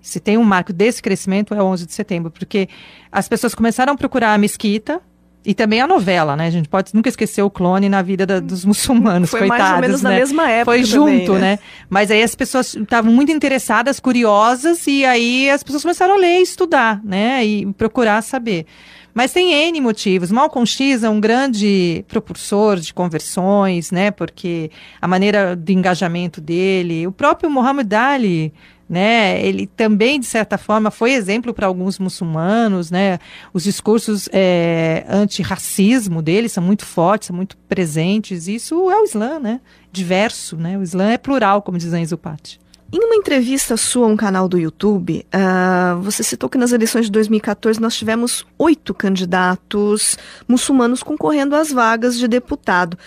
Se 0.00 0.18
tem 0.18 0.38
um 0.38 0.44
marco 0.44 0.72
desse 0.72 1.02
crescimento, 1.02 1.52
é 1.52 1.62
o 1.62 1.66
11 1.66 1.86
de 1.86 1.92
setembro, 1.92 2.30
porque 2.30 2.68
as 3.12 3.28
pessoas 3.28 3.54
começaram 3.54 3.92
a 3.92 3.96
procurar 3.96 4.32
a 4.32 4.38
mesquita, 4.38 5.02
e 5.44 5.54
também 5.54 5.80
a 5.80 5.86
novela, 5.86 6.36
né? 6.36 6.46
A 6.46 6.50
gente 6.50 6.68
pode 6.68 6.94
nunca 6.94 7.08
esquecer 7.08 7.40
o 7.40 7.48
clone 7.48 7.88
na 7.88 8.02
vida 8.02 8.26
da, 8.26 8.40
dos 8.40 8.64
muçulmanos, 8.64 9.30
Foi 9.30 9.40
coitados, 9.40 9.62
mais 9.62 9.74
ou 9.74 9.80
menos 9.80 10.02
né? 10.02 10.10
na 10.10 10.16
mesma 10.16 10.50
época 10.50 10.76
Foi 10.76 10.84
junto, 10.84 11.26
também, 11.26 11.40
né? 11.40 11.50
né? 11.52 11.58
Mas 11.88 12.10
aí 12.10 12.22
as 12.22 12.34
pessoas 12.34 12.74
estavam 12.74 13.10
muito 13.10 13.32
interessadas, 13.32 13.98
curiosas, 13.98 14.86
e 14.86 15.04
aí 15.04 15.48
as 15.48 15.62
pessoas 15.62 15.82
começaram 15.82 16.14
a 16.14 16.18
ler 16.18 16.40
e 16.40 16.42
estudar, 16.42 17.00
né? 17.02 17.44
E 17.44 17.72
procurar 17.72 18.20
saber. 18.22 18.66
Mas 19.14 19.32
tem 19.32 19.52
N 19.52 19.80
motivos. 19.80 20.30
Malcolm 20.30 20.66
X 20.66 21.02
é 21.02 21.08
um 21.08 21.20
grande 21.20 22.04
propulsor 22.08 22.78
de 22.78 22.94
conversões, 22.94 23.90
né? 23.90 24.10
Porque 24.10 24.70
a 25.00 25.08
maneira 25.08 25.56
de 25.56 25.72
engajamento 25.72 26.40
dele, 26.40 27.06
o 27.06 27.12
próprio 27.12 27.50
Muhammad 27.50 27.92
Ali 27.92 28.52
né? 28.90 29.40
Ele 29.46 29.68
também, 29.68 30.18
de 30.18 30.26
certa 30.26 30.58
forma, 30.58 30.90
foi 30.90 31.12
exemplo 31.12 31.54
para 31.54 31.68
alguns 31.68 31.96
muçulmanos, 32.00 32.90
né? 32.90 33.20
Os 33.52 33.62
discursos 33.62 34.28
é, 34.32 35.06
antirracismo 35.08 36.20
dele 36.20 36.48
são 36.48 36.60
muito 36.60 36.84
fortes, 36.84 37.28
são 37.28 37.36
muito 37.36 37.56
presentes. 37.68 38.48
Isso 38.48 38.90
é 38.90 39.00
o 39.00 39.04
Islã, 39.04 39.38
né? 39.38 39.60
Diverso, 39.92 40.56
né? 40.56 40.76
O 40.76 40.82
Islã 40.82 41.12
é 41.12 41.18
plural, 41.18 41.62
como 41.62 41.78
diz 41.78 41.92
Patti. 42.20 42.58
Em 42.92 42.98
uma 43.04 43.14
entrevista 43.14 43.76
sua 43.76 44.06
a 44.06 44.08
um 44.08 44.16
canal 44.16 44.48
do 44.48 44.58
YouTube, 44.58 45.24
uh, 45.32 46.00
você 46.00 46.24
citou 46.24 46.48
que 46.48 46.58
nas 46.58 46.72
eleições 46.72 47.06
de 47.06 47.12
2014 47.12 47.80
nós 47.80 47.96
tivemos 47.96 48.44
oito 48.58 48.92
candidatos 48.92 50.18
muçulmanos 50.48 51.00
concorrendo 51.00 51.54
às 51.54 51.70
vagas 51.70 52.18
de 52.18 52.26
deputado. 52.26 52.98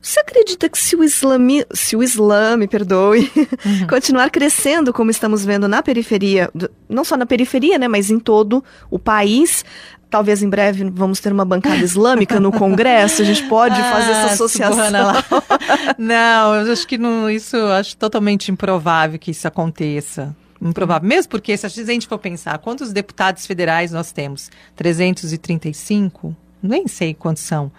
Você 0.00 0.20
acredita 0.20 0.68
que 0.68 0.78
se 0.78 0.94
o, 0.94 1.02
islami, 1.02 1.66
se 1.74 1.96
o 1.96 2.02
Islã, 2.02 2.56
me 2.56 2.68
perdoe, 2.68 3.30
uhum. 3.36 3.86
continuar 3.90 4.30
crescendo 4.30 4.92
como 4.92 5.10
estamos 5.10 5.44
vendo 5.44 5.66
na 5.66 5.82
periferia, 5.82 6.48
não 6.88 7.04
só 7.04 7.16
na 7.16 7.26
periferia, 7.26 7.76
né, 7.76 7.88
mas 7.88 8.08
em 8.08 8.20
todo 8.20 8.62
o 8.88 9.00
país, 9.00 9.64
talvez 10.10 10.42
em 10.42 10.48
breve 10.48 10.88
vamos 10.90 11.20
ter 11.20 11.32
uma 11.32 11.44
bancada 11.44 11.76
islâmica 11.76 12.40
no 12.40 12.52
Congresso, 12.52 13.22
a 13.22 13.24
gente 13.24 13.42
pode 13.44 13.74
ah, 13.80 13.92
fazer 13.92 14.10
essa 14.12 14.32
associação. 14.34 15.12
não, 15.98 16.54
eu 16.54 16.72
acho 16.72 16.86
que 16.86 16.98
não, 16.98 17.30
isso 17.30 17.56
acho 17.56 17.96
totalmente 17.96 18.50
improvável 18.50 19.18
que 19.18 19.30
isso 19.30 19.46
aconteça. 19.46 20.34
Improvável. 20.60 21.06
Mesmo 21.06 21.30
porque, 21.30 21.54
se 21.56 21.66
a 21.66 21.68
gente 21.68 22.06
for 22.06 22.18
pensar, 22.18 22.56
quantos 22.58 22.90
deputados 22.90 23.44
federais 23.46 23.92
nós 23.92 24.10
temos? 24.10 24.50
335? 24.74 26.34
nem 26.62 26.88
sei 26.88 27.14
quantos 27.14 27.42
são. 27.42 27.70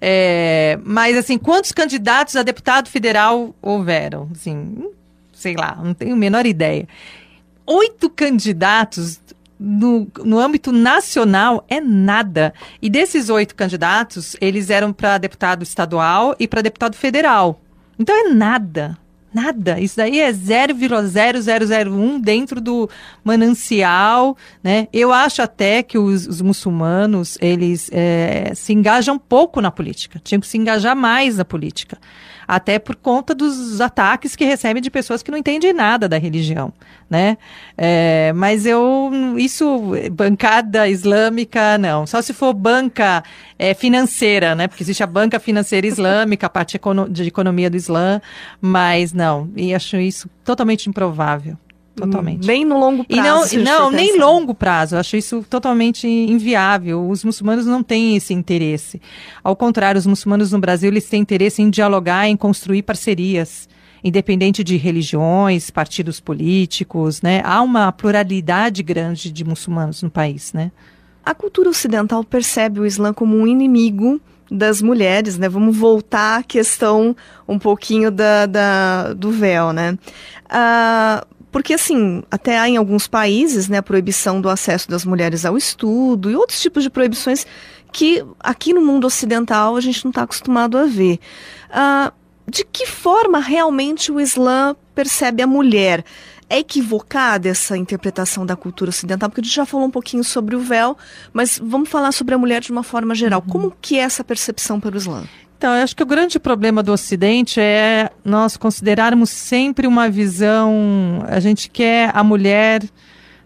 É, 0.00 0.78
mas, 0.84 1.16
assim, 1.16 1.38
quantos 1.38 1.72
candidatos 1.72 2.36
a 2.36 2.42
deputado 2.42 2.88
federal 2.88 3.54
houveram? 3.62 4.28
Assim, 4.32 4.90
sei 5.32 5.54
lá, 5.54 5.78
não 5.82 5.94
tenho 5.94 6.14
a 6.14 6.16
menor 6.16 6.44
ideia. 6.44 6.88
Oito 7.66 8.10
candidatos 8.10 9.20
no, 9.62 10.08
no 10.24 10.40
âmbito 10.40 10.72
nacional 10.72 11.64
é 11.68 11.80
nada. 11.80 12.52
E 12.80 12.90
desses 12.90 13.30
oito 13.30 13.54
candidatos, 13.54 14.34
eles 14.40 14.70
eram 14.70 14.92
para 14.92 15.18
deputado 15.18 15.62
estadual 15.62 16.34
e 16.38 16.48
para 16.48 16.62
deputado 16.62 16.96
federal. 16.96 17.60
Então 17.98 18.14
é 18.14 18.34
nada. 18.34 18.98
Nada. 19.32 19.80
Isso 19.80 19.96
daí 19.96 20.20
é 20.20 20.30
0,0001 20.30 22.20
dentro 22.20 22.60
do 22.60 22.90
manancial, 23.24 24.36
né? 24.62 24.88
Eu 24.92 25.10
acho 25.10 25.40
até 25.40 25.82
que 25.82 25.96
os, 25.96 26.26
os 26.26 26.42
muçulmanos, 26.42 27.38
eles 27.40 27.88
é, 27.92 28.52
se 28.54 28.74
engajam 28.74 29.18
pouco 29.18 29.62
na 29.62 29.70
política. 29.70 30.20
Tinham 30.22 30.40
que 30.40 30.46
se 30.46 30.58
engajar 30.58 30.94
mais 30.94 31.38
na 31.38 31.46
política 31.46 31.96
até 32.54 32.78
por 32.78 32.94
conta 32.96 33.34
dos 33.34 33.80
ataques 33.80 34.36
que 34.36 34.44
recebem 34.44 34.82
de 34.82 34.90
pessoas 34.90 35.22
que 35.22 35.30
não 35.30 35.38
entendem 35.38 35.72
nada 35.72 36.06
da 36.06 36.18
religião, 36.18 36.70
né? 37.08 37.38
É, 37.78 38.30
mas 38.34 38.66
eu, 38.66 39.10
isso, 39.38 39.92
bancada 40.12 40.86
islâmica, 40.86 41.78
não. 41.78 42.06
Só 42.06 42.20
se 42.20 42.34
for 42.34 42.52
banca 42.52 43.24
é, 43.58 43.72
financeira, 43.72 44.54
né? 44.54 44.68
Porque 44.68 44.82
existe 44.82 45.02
a 45.02 45.06
banca 45.06 45.40
financeira 45.40 45.86
islâmica, 45.86 46.46
a 46.46 46.50
parte 46.50 46.78
de 47.08 47.26
economia 47.26 47.70
do 47.70 47.76
Islã, 47.78 48.20
mas 48.60 49.14
não. 49.14 49.50
E 49.56 49.74
acho 49.74 49.96
isso 49.96 50.28
totalmente 50.44 50.90
improvável. 50.90 51.56
Totalmente. 51.94 52.46
Bem 52.46 52.64
no 52.64 52.78
longo 52.78 53.04
prazo. 53.04 53.54
E 53.54 53.58
não, 53.58 53.90
não 53.90 53.90
nem 53.90 54.18
longo 54.18 54.54
prazo. 54.54 54.94
Eu 54.94 55.00
acho 55.00 55.16
isso 55.16 55.44
totalmente 55.48 56.06
inviável. 56.08 57.08
Os 57.08 57.22
muçulmanos 57.22 57.66
não 57.66 57.82
têm 57.82 58.16
esse 58.16 58.32
interesse. 58.32 59.00
Ao 59.44 59.54
contrário, 59.54 59.98
os 59.98 60.06
muçulmanos 60.06 60.52
no 60.52 60.58
Brasil 60.58 60.88
eles 60.88 61.08
têm 61.08 61.20
interesse 61.20 61.60
em 61.60 61.68
dialogar, 61.68 62.26
em 62.28 62.36
construir 62.36 62.82
parcerias, 62.82 63.68
independente 64.02 64.64
de 64.64 64.76
religiões, 64.76 65.70
partidos 65.70 66.18
políticos, 66.18 67.20
né? 67.20 67.42
Há 67.44 67.60
uma 67.60 67.92
pluralidade 67.92 68.82
grande 68.82 69.30
de 69.30 69.44
muçulmanos 69.44 70.02
no 70.02 70.10
país, 70.10 70.52
né? 70.52 70.72
A 71.24 71.34
cultura 71.34 71.68
ocidental 71.68 72.24
percebe 72.24 72.80
o 72.80 72.86
Islã 72.86 73.12
como 73.12 73.36
um 73.36 73.46
inimigo 73.46 74.20
das 74.50 74.82
mulheres, 74.82 75.38
né? 75.38 75.48
Vamos 75.48 75.76
voltar 75.76 76.40
à 76.40 76.42
questão 76.42 77.16
um 77.48 77.58
pouquinho 77.58 78.10
da, 78.10 78.46
da 78.46 79.12
do 79.14 79.30
véu, 79.30 79.72
né? 79.72 79.96
Uh, 80.46 81.26
porque, 81.52 81.74
assim, 81.74 82.22
até 82.30 82.58
há 82.58 82.66
em 82.66 82.78
alguns 82.78 83.06
países 83.06 83.68
né, 83.68 83.76
a 83.76 83.82
proibição 83.82 84.40
do 84.40 84.48
acesso 84.48 84.88
das 84.88 85.04
mulheres 85.04 85.44
ao 85.44 85.56
estudo 85.56 86.30
e 86.30 86.34
outros 86.34 86.60
tipos 86.60 86.82
de 86.82 86.88
proibições 86.88 87.46
que 87.92 88.24
aqui 88.40 88.72
no 88.72 88.80
mundo 88.80 89.06
ocidental 89.06 89.76
a 89.76 89.80
gente 89.80 90.02
não 90.02 90.10
está 90.10 90.22
acostumado 90.22 90.78
a 90.78 90.86
ver. 90.86 91.20
Ah, 91.70 92.10
de 92.50 92.64
que 92.64 92.86
forma 92.86 93.38
realmente 93.38 94.10
o 94.10 94.18
Islã 94.18 94.74
percebe 94.94 95.42
a 95.42 95.46
mulher? 95.46 96.02
É 96.48 96.58
equivocada 96.58 97.48
essa 97.48 97.76
interpretação 97.76 98.44
da 98.44 98.56
cultura 98.56 98.88
ocidental? 98.88 99.28
Porque 99.28 99.42
a 99.42 99.44
gente 99.44 99.54
já 99.54 99.64
falou 99.64 99.86
um 99.86 99.90
pouquinho 99.90 100.24
sobre 100.24 100.56
o 100.56 100.60
véu, 100.60 100.96
mas 101.32 101.60
vamos 101.62 101.88
falar 101.88 102.12
sobre 102.12 102.34
a 102.34 102.38
mulher 102.38 102.60
de 102.60 102.72
uma 102.72 102.82
forma 102.82 103.14
geral. 103.14 103.42
Uhum. 103.46 103.52
Como 103.52 103.76
que 103.80 103.98
é 103.98 104.02
essa 104.02 104.24
percepção 104.24 104.80
para 104.80 104.94
o 104.94 104.98
Islã? 104.98 105.24
Então, 105.62 105.76
eu 105.76 105.84
acho 105.84 105.94
que 105.94 106.02
o 106.02 106.06
grande 106.06 106.40
problema 106.40 106.82
do 106.82 106.90
Ocidente 106.90 107.60
é 107.60 108.10
nós 108.24 108.56
considerarmos 108.56 109.30
sempre 109.30 109.86
uma 109.86 110.10
visão. 110.10 111.24
A 111.28 111.38
gente 111.38 111.70
quer 111.70 112.10
a 112.12 112.24
mulher 112.24 112.82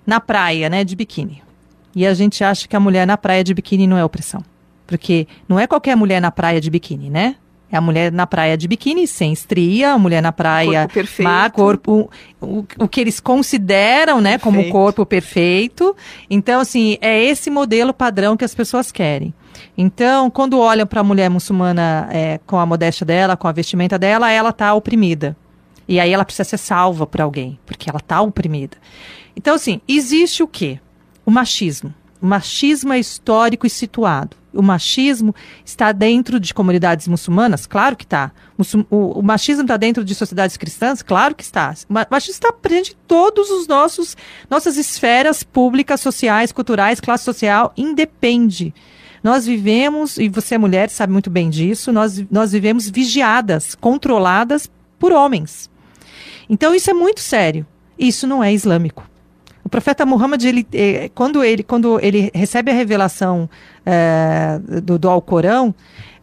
na 0.06 0.18
praia, 0.18 0.70
né, 0.70 0.82
de 0.82 0.96
biquíni. 0.96 1.42
E 1.94 2.06
a 2.06 2.14
gente 2.14 2.42
acha 2.42 2.66
que 2.66 2.74
a 2.74 2.80
mulher 2.80 3.06
na 3.06 3.18
praia 3.18 3.44
de 3.44 3.52
biquíni 3.52 3.86
não 3.86 3.98
é 3.98 4.02
opressão. 4.02 4.42
Porque 4.86 5.28
não 5.46 5.60
é 5.60 5.66
qualquer 5.66 5.94
mulher 5.94 6.18
na 6.18 6.30
praia 6.30 6.58
de 6.58 6.70
biquíni, 6.70 7.10
né? 7.10 7.36
É 7.70 7.76
a 7.76 7.82
mulher 7.82 8.10
na 8.10 8.26
praia 8.26 8.56
de 8.56 8.66
biquíni, 8.66 9.06
sem 9.06 9.30
estria, 9.30 9.92
a 9.92 9.98
mulher 9.98 10.22
na 10.22 10.32
praia 10.32 10.84
corpo 10.84 10.94
perfeito. 10.94 11.28
má, 11.28 11.50
corpo, 11.50 12.10
o, 12.40 12.64
o 12.78 12.88
que 12.88 12.98
eles 12.98 13.20
consideram, 13.20 14.22
né, 14.22 14.38
perfeito. 14.38 14.56
como 14.56 14.72
corpo 14.72 15.04
perfeito. 15.04 15.94
Então, 16.30 16.60
assim, 16.62 16.96
é 17.02 17.22
esse 17.22 17.50
modelo 17.50 17.92
padrão 17.92 18.38
que 18.38 18.44
as 18.44 18.54
pessoas 18.54 18.90
querem. 18.90 19.34
Então, 19.76 20.30
quando 20.30 20.58
olham 20.58 20.86
para 20.86 21.00
a 21.00 21.04
mulher 21.04 21.28
muçulmana 21.28 22.08
é, 22.10 22.38
com 22.46 22.58
a 22.58 22.66
modéstia 22.66 23.04
dela, 23.04 23.36
com 23.36 23.48
a 23.48 23.52
vestimenta 23.52 23.98
dela, 23.98 24.30
ela 24.30 24.50
está 24.50 24.74
oprimida. 24.74 25.36
E 25.88 26.00
aí 26.00 26.12
ela 26.12 26.24
precisa 26.24 26.44
ser 26.44 26.58
salva 26.58 27.06
por 27.06 27.20
alguém, 27.20 27.58
porque 27.64 27.88
ela 27.88 27.98
está 27.98 28.20
oprimida. 28.20 28.76
Então, 29.36 29.54
assim, 29.54 29.80
existe 29.86 30.42
o 30.42 30.48
quê? 30.48 30.80
O 31.24 31.30
machismo. 31.30 31.94
O 32.20 32.26
machismo 32.26 32.92
é 32.92 32.98
histórico 32.98 33.66
e 33.66 33.70
situado. 33.70 34.36
O 34.52 34.62
machismo 34.62 35.34
está 35.64 35.92
dentro 35.92 36.40
de 36.40 36.54
comunidades 36.54 37.06
muçulmanas? 37.06 37.66
Claro 37.66 37.94
que 37.94 38.04
está. 38.04 38.32
O, 38.90 39.18
o, 39.18 39.22
machismo 39.22 39.62
está 39.62 39.76
dentro 39.76 40.02
de 40.02 40.14
sociedades 40.14 40.56
cristãs? 40.56 41.02
Claro 41.02 41.34
que 41.34 41.42
está. 41.42 41.74
O 41.88 41.92
machismo 41.92 42.32
está 42.32 42.52
presente 42.52 42.96
em 42.96 43.40
os 43.40 43.68
nossos 43.68 44.16
nossas 44.48 44.78
esferas 44.78 45.42
públicas, 45.42 46.00
sociais, 46.00 46.52
culturais, 46.52 47.00
classe 47.00 47.24
social, 47.24 47.72
independe. 47.76 48.74
Nós 49.26 49.44
vivemos, 49.44 50.18
e 50.18 50.28
você 50.28 50.54
é 50.54 50.58
mulher, 50.58 50.88
sabe 50.88 51.12
muito 51.12 51.28
bem 51.28 51.50
disso, 51.50 51.92
nós, 51.92 52.24
nós 52.30 52.52
vivemos 52.52 52.88
vigiadas, 52.88 53.74
controladas 53.74 54.70
por 55.00 55.10
homens. 55.10 55.68
Então 56.48 56.72
isso 56.72 56.90
é 56.90 56.94
muito 56.94 57.18
sério. 57.18 57.66
Isso 57.98 58.24
não 58.24 58.44
é 58.44 58.54
islâmico. 58.54 59.04
O 59.64 59.68
profeta 59.68 60.06
Muhammad, 60.06 60.44
ele, 60.44 60.64
eh, 60.72 61.10
quando, 61.12 61.42
ele, 61.42 61.64
quando 61.64 61.98
ele 61.98 62.30
recebe 62.32 62.70
a 62.70 62.74
revelação 62.74 63.50
eh, 63.84 64.60
do, 64.80 64.96
do 64.96 65.10
Alcorão, 65.10 65.74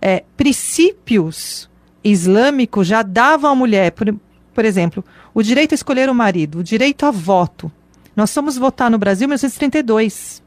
eh, 0.02 0.24
princípios 0.38 1.70
islâmicos 2.06 2.88
já 2.88 3.02
davam 3.02 3.52
à 3.52 3.56
mulher, 3.56 3.92
por, 3.92 4.16
por 4.54 4.64
exemplo, 4.64 5.04
o 5.34 5.44
direito 5.44 5.74
a 5.74 5.76
escolher 5.76 6.10
o 6.10 6.16
marido, 6.16 6.60
o 6.60 6.64
direito 6.64 7.06
a 7.06 7.12
voto. 7.12 7.70
Nós 8.16 8.34
fomos 8.34 8.58
votar 8.58 8.90
no 8.90 8.98
Brasil 8.98 9.26
em 9.26 9.28
1932 9.28 10.42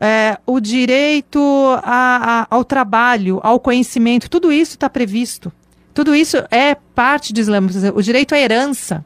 é, 0.00 0.38
o 0.46 0.60
direito 0.60 1.40
a, 1.82 2.42
a, 2.42 2.46
ao 2.50 2.64
trabalho, 2.64 3.40
ao 3.42 3.58
conhecimento, 3.58 4.30
tudo 4.30 4.52
isso 4.52 4.72
está 4.72 4.88
previsto. 4.88 5.52
Tudo 5.92 6.14
isso 6.14 6.36
é 6.50 6.76
parte 6.94 7.32
do 7.32 7.40
Islã. 7.40 7.60
O 7.94 8.02
direito 8.02 8.34
à 8.34 8.38
herança. 8.38 9.04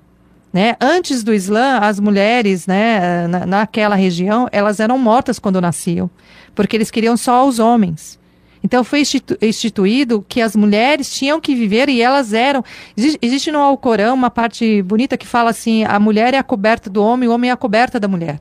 Né? 0.53 0.77
Antes 0.79 1.23
do 1.23 1.33
Islã, 1.33 1.79
as 1.79 1.99
mulheres 1.99 2.67
né, 2.67 3.27
na, 3.27 3.47
naquela 3.47 3.95
região, 3.95 4.47
elas 4.53 4.81
eram 4.81 4.99
mortas 4.99 5.39
quando 5.39 5.63
nasciam, 5.63 6.11
porque 6.55 6.77
eles 6.77 6.91
queriam 6.91 7.17
só 7.17 7.49
os 7.49 7.59
homens. 7.59 8.21
Então 8.63 8.85
foi 8.85 9.01
institu 9.01 9.37
instituído 9.41 10.25
que 10.29 10.43
as 10.43 10.55
mulheres 10.55 11.11
tinham 11.11 11.41
que 11.41 11.55
viver 11.55 11.89
e 11.89 12.03
elas 12.03 12.35
eram. 12.35 12.63
Existe, 12.95 13.19
existe 13.23 13.51
no 13.51 13.59
Alcorão 13.59 14.15
uma 14.15 14.31
parte 14.31 14.83
bonita 14.83 15.17
que 15.17 15.27
fala 15.27 15.51
assim: 15.51 15.85
a 15.85 15.99
mulher 15.99 16.35
é 16.35 16.39
a 16.39 16.45
coberta 16.45 16.91
do 16.91 17.03
homem, 17.03 17.29
o 17.29 17.33
homem 17.33 17.49
é 17.49 17.53
a 17.53 17.57
coberta 17.57 17.99
da 17.99 18.07
mulher 18.07 18.39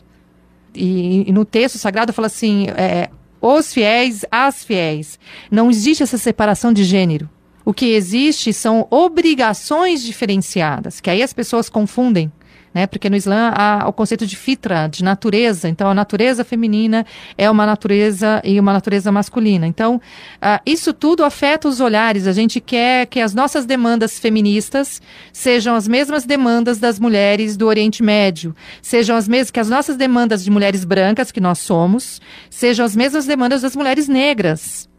e, 0.75 1.29
e 1.29 1.31
no 1.31 1.45
texto 1.45 1.77
sagrado 1.77 2.13
fala 2.13 2.27
assim: 2.27 2.67
é, 2.77 3.09
os 3.41 3.73
fiéis, 3.73 4.23
as 4.31 4.63
fiéis. 4.63 5.19
Não 5.49 5.69
existe 5.69 6.03
essa 6.03 6.17
separação 6.17 6.71
de 6.71 6.83
gênero. 6.83 7.29
O 7.63 7.73
que 7.73 7.93
existe 7.93 8.53
são 8.53 8.87
obrigações 8.89 10.03
diferenciadas, 10.03 10.99
que 10.99 11.09
aí 11.09 11.21
as 11.21 11.33
pessoas 11.33 11.69
confundem. 11.69 12.31
Né? 12.73 12.87
Porque 12.87 13.09
no 13.09 13.15
Islã 13.15 13.51
há 13.53 13.87
o 13.87 13.93
conceito 13.93 14.25
de 14.25 14.35
fitra, 14.35 14.87
de 14.87 15.03
natureza. 15.03 15.67
Então, 15.67 15.89
a 15.89 15.93
natureza 15.93 16.43
feminina 16.43 17.05
é 17.37 17.49
uma 17.49 17.65
natureza 17.65 18.41
e 18.43 18.59
uma 18.59 18.73
natureza 18.73 19.11
masculina. 19.11 19.67
Então, 19.67 19.95
uh, 19.95 20.61
isso 20.65 20.93
tudo 20.93 21.23
afeta 21.23 21.67
os 21.67 21.79
olhares. 21.79 22.27
A 22.27 22.31
gente 22.31 22.59
quer 22.59 23.05
que 23.07 23.19
as 23.19 23.33
nossas 23.33 23.65
demandas 23.65 24.19
feministas 24.19 25.01
sejam 25.33 25.75
as 25.75 25.87
mesmas 25.87 26.23
demandas 26.23 26.79
das 26.79 26.99
mulheres 26.99 27.57
do 27.57 27.67
Oriente 27.67 28.01
Médio, 28.01 28.55
sejam 28.81 29.15
as 29.15 29.27
mesmas 29.27 29.51
que 29.51 29.59
as 29.59 29.69
nossas 29.69 29.97
demandas 29.97 30.43
de 30.43 30.49
mulheres 30.49 30.85
brancas 30.85 31.31
que 31.31 31.41
nós 31.41 31.59
somos, 31.59 32.21
sejam 32.49 32.85
as 32.85 32.95
mesmas 32.95 33.25
demandas 33.25 33.61
das 33.61 33.75
mulheres 33.75 34.07
negras. 34.07 34.89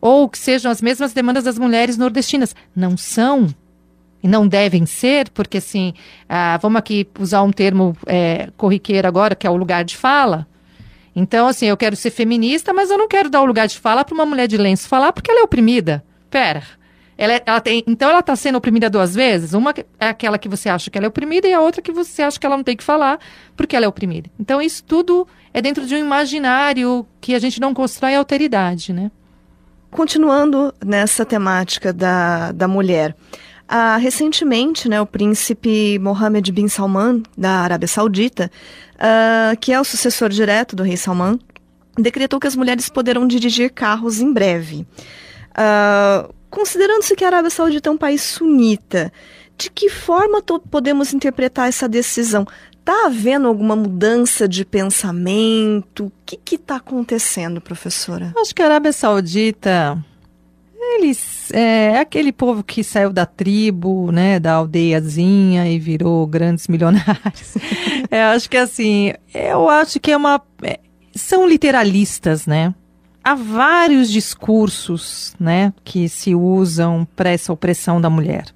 Ou 0.00 0.28
que 0.28 0.38
sejam 0.38 0.70
as 0.70 0.82
mesmas 0.82 1.12
demandas 1.12 1.44
das 1.44 1.58
mulheres 1.58 1.96
nordestinas. 1.96 2.56
Não 2.74 2.96
são 2.96 3.46
e 4.22 4.28
não 4.28 4.46
devem 4.46 4.86
ser, 4.86 5.28
porque 5.30 5.58
assim, 5.58 5.94
ah, 6.28 6.58
vamos 6.62 6.78
aqui 6.78 7.06
usar 7.18 7.42
um 7.42 7.50
termo 7.50 7.96
é, 8.06 8.48
corriqueiro 8.56 9.08
agora, 9.08 9.34
que 9.34 9.46
é 9.46 9.50
o 9.50 9.56
lugar 9.56 9.84
de 9.84 9.96
fala. 9.96 10.46
Então, 11.14 11.46
assim, 11.46 11.66
eu 11.66 11.76
quero 11.76 11.96
ser 11.96 12.10
feminista, 12.10 12.72
mas 12.72 12.90
eu 12.90 12.96
não 12.96 13.08
quero 13.08 13.28
dar 13.28 13.42
o 13.42 13.44
lugar 13.44 13.66
de 13.66 13.78
fala 13.78 14.04
para 14.04 14.14
uma 14.14 14.24
mulher 14.24 14.46
de 14.46 14.56
lenço 14.56 14.88
falar 14.88 15.12
porque 15.12 15.30
ela 15.30 15.40
é 15.40 15.42
oprimida. 15.42 16.02
Pera. 16.30 16.62
Ela, 17.18 17.40
ela 17.44 17.60
tem, 17.60 17.84
então 17.86 18.08
ela 18.08 18.20
está 18.20 18.34
sendo 18.34 18.56
oprimida 18.56 18.88
duas 18.88 19.14
vezes? 19.14 19.52
Uma 19.52 19.74
é 20.00 20.08
aquela 20.08 20.38
que 20.38 20.48
você 20.48 20.68
acha 20.68 20.90
que 20.90 20.96
ela 20.96 21.06
é 21.06 21.08
oprimida 21.08 21.46
e 21.46 21.52
a 21.52 21.60
outra 21.60 21.82
que 21.82 21.92
você 21.92 22.22
acha 22.22 22.40
que 22.40 22.46
ela 22.46 22.56
não 22.56 22.64
tem 22.64 22.76
que 22.76 22.82
falar 22.82 23.18
porque 23.54 23.76
ela 23.76 23.84
é 23.84 23.88
oprimida. 23.88 24.30
Então, 24.40 24.62
isso 24.62 24.82
tudo 24.82 25.26
é 25.52 25.60
dentro 25.60 25.86
de 25.86 25.94
um 25.94 25.98
imaginário 25.98 27.06
que 27.20 27.34
a 27.34 27.38
gente 27.38 27.60
não 27.60 27.74
constrói 27.74 28.14
alteridade, 28.14 28.92
né? 28.92 29.10
Continuando 29.90 30.74
nessa 30.82 31.24
temática 31.26 31.92
da, 31.92 32.50
da 32.52 32.66
mulher, 32.66 33.14
ah, 33.68 33.96
recentemente, 33.96 34.88
né, 34.88 35.00
o 35.00 35.06
príncipe 35.06 35.98
Mohammed 35.98 36.50
bin 36.52 36.68
Salman, 36.68 37.22
da 37.36 37.60
Arábia 37.60 37.88
Saudita, 37.88 38.50
ah, 38.98 39.54
que 39.60 39.72
é 39.72 39.80
o 39.80 39.84
sucessor 39.84 40.28
direto 40.28 40.76
do 40.76 40.82
rei 40.82 40.96
Salman, 40.96 41.38
decretou 41.96 42.40
que 42.40 42.46
as 42.46 42.56
mulheres 42.56 42.88
poderão 42.88 43.26
dirigir 43.26 43.70
carros 43.70 44.20
em 44.20 44.32
breve. 44.32 44.86
Ah, 45.54 46.28
Considerando-se 46.52 47.16
que 47.16 47.24
a 47.24 47.28
Arábia 47.28 47.48
Saudita 47.48 47.88
é 47.88 47.92
um 47.92 47.96
país 47.96 48.20
sunita, 48.20 49.10
de 49.56 49.70
que 49.70 49.88
forma 49.88 50.42
podemos 50.70 51.14
interpretar 51.14 51.66
essa 51.66 51.88
decisão? 51.88 52.46
Está 52.78 53.06
havendo 53.06 53.48
alguma 53.48 53.74
mudança 53.74 54.46
de 54.46 54.62
pensamento? 54.62 56.06
O 56.06 56.12
que 56.26 56.56
está 56.56 56.76
acontecendo, 56.76 57.58
professora? 57.58 58.34
Acho 58.36 58.54
que 58.54 58.60
a 58.60 58.66
Arábia 58.66 58.92
Saudita 58.92 60.04
eles 60.82 61.50
é, 61.52 61.92
é, 61.92 61.98
aquele 62.00 62.32
povo 62.32 62.62
que 62.62 62.82
saiu 62.82 63.12
da 63.12 63.26
tribo, 63.26 64.10
né, 64.10 64.40
da 64.40 64.54
aldeiazinha 64.54 65.68
e 65.68 65.78
virou 65.78 66.26
grandes 66.26 66.66
milionários. 66.68 67.54
é, 68.10 68.22
acho 68.24 68.48
que 68.48 68.56
assim, 68.56 69.12
eu 69.34 69.68
acho 69.68 70.00
que 70.00 70.10
é 70.10 70.16
uma 70.16 70.40
é, 70.62 70.80
são 71.14 71.46
literalistas, 71.46 72.46
né? 72.46 72.74
Há 73.24 73.34
vários 73.34 74.10
discursos, 74.10 75.34
né, 75.38 75.72
que 75.84 76.08
se 76.08 76.34
usam 76.34 77.06
para 77.14 77.30
essa 77.30 77.52
opressão 77.52 78.00
da 78.00 78.10
mulher. 78.10 78.46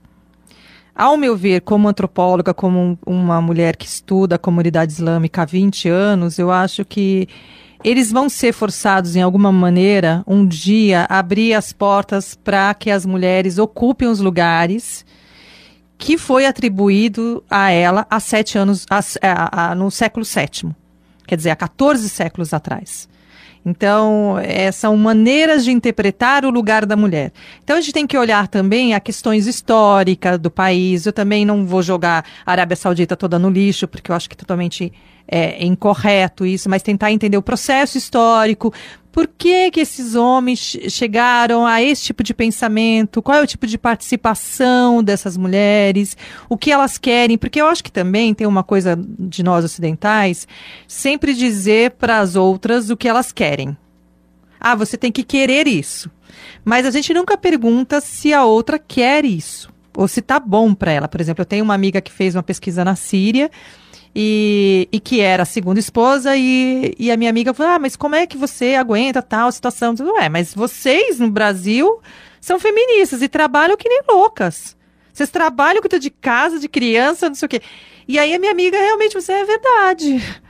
Ao 0.92 1.16
meu 1.16 1.36
ver, 1.36 1.60
como 1.60 1.88
antropóloga, 1.88 2.52
como 2.52 2.98
uma 3.06 3.40
mulher 3.40 3.76
que 3.76 3.86
estuda 3.86 4.36
a 4.36 4.38
comunidade 4.38 4.92
islâmica 4.92 5.42
há 5.42 5.44
20 5.44 5.88
anos, 5.88 6.38
eu 6.38 6.50
acho 6.50 6.84
que 6.84 7.28
eles 7.86 8.10
vão 8.10 8.28
ser 8.28 8.52
forçados, 8.52 9.14
em 9.14 9.22
alguma 9.22 9.52
maneira, 9.52 10.24
um 10.26 10.44
dia, 10.44 11.06
a 11.08 11.20
abrir 11.20 11.54
as 11.54 11.72
portas 11.72 12.34
para 12.34 12.74
que 12.74 12.90
as 12.90 13.06
mulheres 13.06 13.58
ocupem 13.58 14.08
os 14.08 14.18
lugares 14.18 15.06
que 15.96 16.18
foi 16.18 16.46
atribuído 16.46 17.44
a 17.48 17.70
ela 17.70 18.04
há 18.10 18.18
sete 18.18 18.58
anos, 18.58 18.86
a, 18.90 18.98
a, 19.22 19.70
a, 19.70 19.74
no 19.76 19.88
século 19.88 20.26
VII. 20.26 20.74
Quer 21.28 21.36
dizer, 21.36 21.50
há 21.50 21.56
14 21.56 22.08
séculos 22.08 22.52
atrás. 22.52 23.08
Então, 23.64 24.36
é, 24.40 24.72
são 24.72 24.96
maneiras 24.96 25.64
de 25.64 25.70
interpretar 25.70 26.44
o 26.44 26.50
lugar 26.50 26.84
da 26.84 26.96
mulher. 26.96 27.32
Então, 27.62 27.76
a 27.76 27.80
gente 27.80 27.92
tem 27.92 28.06
que 28.06 28.18
olhar 28.18 28.48
também 28.48 28.94
a 28.94 29.00
questões 29.00 29.46
históricas 29.46 30.40
do 30.40 30.50
país. 30.50 31.06
Eu 31.06 31.12
também 31.12 31.44
não 31.44 31.64
vou 31.64 31.82
jogar 31.82 32.24
a 32.44 32.50
Arábia 32.50 32.76
Saudita 32.76 33.16
toda 33.16 33.38
no 33.38 33.48
lixo, 33.48 33.86
porque 33.86 34.10
eu 34.10 34.16
acho 34.16 34.28
que 34.28 34.34
é 34.34 34.38
totalmente 34.38 34.92
é, 35.28 35.64
incorreto 35.64 36.46
isso, 36.46 36.68
mas 36.68 36.82
tentar 36.82 37.12
entender 37.12 37.36
o 37.36 37.42
processo 37.42 37.98
histórico, 37.98 38.72
por 39.16 39.26
que, 39.26 39.70
que 39.70 39.80
esses 39.80 40.14
homens 40.14 40.76
chegaram 40.90 41.64
a 41.64 41.82
esse 41.82 42.04
tipo 42.04 42.22
de 42.22 42.34
pensamento, 42.34 43.22
qual 43.22 43.38
é 43.38 43.42
o 43.42 43.46
tipo 43.46 43.66
de 43.66 43.78
participação 43.78 45.02
dessas 45.02 45.38
mulheres, 45.38 46.14
o 46.50 46.56
que 46.58 46.70
elas 46.70 46.98
querem, 46.98 47.38
porque 47.38 47.58
eu 47.58 47.66
acho 47.66 47.82
que 47.82 47.90
também 47.90 48.34
tem 48.34 48.46
uma 48.46 48.62
coisa 48.62 48.94
de 49.18 49.42
nós 49.42 49.64
ocidentais, 49.64 50.46
sempre 50.86 51.32
dizer 51.32 51.92
para 51.92 52.18
as 52.18 52.36
outras 52.36 52.90
o 52.90 52.96
que 52.96 53.08
elas 53.08 53.32
querem. 53.32 53.74
Ah, 54.60 54.74
você 54.74 54.98
tem 54.98 55.10
que 55.10 55.22
querer 55.22 55.66
isso. 55.66 56.10
Mas 56.62 56.84
a 56.84 56.90
gente 56.90 57.14
nunca 57.14 57.38
pergunta 57.38 58.02
se 58.02 58.34
a 58.34 58.44
outra 58.44 58.78
quer 58.78 59.24
isso, 59.24 59.72
ou 59.96 60.06
se 60.06 60.20
tá 60.20 60.38
bom 60.38 60.74
para 60.74 60.92
ela. 60.92 61.08
Por 61.08 61.22
exemplo, 61.22 61.40
eu 61.40 61.46
tenho 61.46 61.64
uma 61.64 61.74
amiga 61.74 62.02
que 62.02 62.12
fez 62.12 62.34
uma 62.34 62.42
pesquisa 62.42 62.84
na 62.84 62.94
Síria, 62.94 63.50
e, 64.18 64.88
e 64.90 64.98
que 64.98 65.20
era 65.20 65.42
a 65.42 65.46
segunda 65.46 65.78
esposa, 65.78 66.34
e, 66.34 66.94
e 66.98 67.10
a 67.10 67.18
minha 67.18 67.28
amiga 67.28 67.52
falou: 67.52 67.74
Ah, 67.74 67.78
mas 67.78 67.96
como 67.96 68.14
é 68.14 68.26
que 68.26 68.38
você 68.38 68.74
aguenta 68.74 69.20
tal 69.20 69.52
situação? 69.52 69.94
Eu, 69.98 70.14
Ué, 70.14 70.30
mas 70.30 70.54
vocês 70.54 71.20
no 71.20 71.30
Brasil 71.30 72.00
são 72.40 72.58
feministas 72.58 73.20
e 73.20 73.28
trabalham 73.28 73.76
que 73.76 73.86
nem 73.86 74.00
loucas. 74.08 74.74
Vocês 75.12 75.28
trabalham 75.28 75.82
cuidam 75.82 75.98
de 75.98 76.08
casa, 76.08 76.58
de 76.58 76.66
criança, 76.66 77.28
não 77.28 77.34
sei 77.34 77.44
o 77.44 77.48
quê. 77.50 77.60
E 78.08 78.18
aí 78.18 78.34
a 78.34 78.38
minha 78.38 78.52
amiga 78.52 78.78
realmente, 78.78 79.12
você 79.12 79.32
é 79.32 79.44
verdade. 79.44 80.40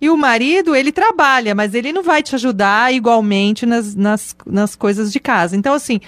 E 0.00 0.10
o 0.10 0.16
marido, 0.16 0.74
ele 0.74 0.90
trabalha, 0.90 1.54
mas 1.54 1.74
ele 1.74 1.92
não 1.92 2.02
vai 2.02 2.24
te 2.24 2.34
ajudar 2.34 2.92
igualmente 2.92 3.64
nas, 3.64 3.94
nas, 3.94 4.36
nas 4.44 4.74
coisas 4.74 5.12
de 5.12 5.20
casa. 5.20 5.56
Então, 5.56 5.74
assim, 5.74 6.00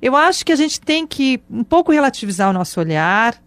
eu 0.00 0.14
acho 0.14 0.46
que 0.46 0.52
a 0.52 0.56
gente 0.56 0.80
tem 0.80 1.04
que 1.04 1.42
um 1.50 1.64
pouco 1.64 1.90
relativizar 1.90 2.48
o 2.48 2.52
nosso 2.52 2.78
olhar, 2.78 3.42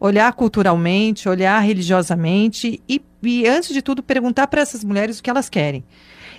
olhar 0.00 0.32
culturalmente, 0.32 1.28
olhar 1.28 1.58
religiosamente 1.60 2.80
e, 2.88 3.02
e 3.22 3.46
antes 3.46 3.70
de 3.70 3.82
tudo, 3.82 4.02
perguntar 4.02 4.46
para 4.46 4.60
essas 4.60 4.84
mulheres 4.84 5.18
o 5.18 5.22
que 5.22 5.30
elas 5.30 5.48
querem. 5.48 5.84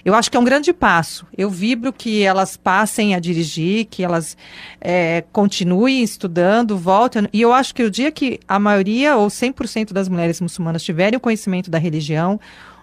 Eu 0.04 0.15
acho 0.15 0.32
que 0.32 0.38
é 0.38 0.39
um 0.39 0.45
grande 0.45 0.72
passo. 0.72 1.28
Eu 1.38 1.50
vibro 1.50 1.91
que 1.91 2.24
elas 2.24 2.56
passem 2.56 3.15
a 3.15 3.19
dirigir, 3.19 3.86
que 3.86 4.04
elas 4.04 4.38
é, 4.80 5.24
continuem 5.32 6.02
estudando, 6.02 6.78
voltem. 6.78 7.28
E 7.34 7.41
eu 7.41 7.54
acho 7.54 7.76
que 7.76 7.84
o 7.84 7.91
dia 7.91 8.12
que 8.12 8.39
a 8.48 8.58
maioria 8.58 9.17
ou 9.17 9.28
100% 9.28 9.91
das 9.91 10.08
mulheres 10.08 10.39
muçulmanas 10.39 10.84
tiverem 10.84 11.17
o 11.17 11.19
conhecimento 11.19 11.69
da 11.69 11.78
religião, 11.78 12.39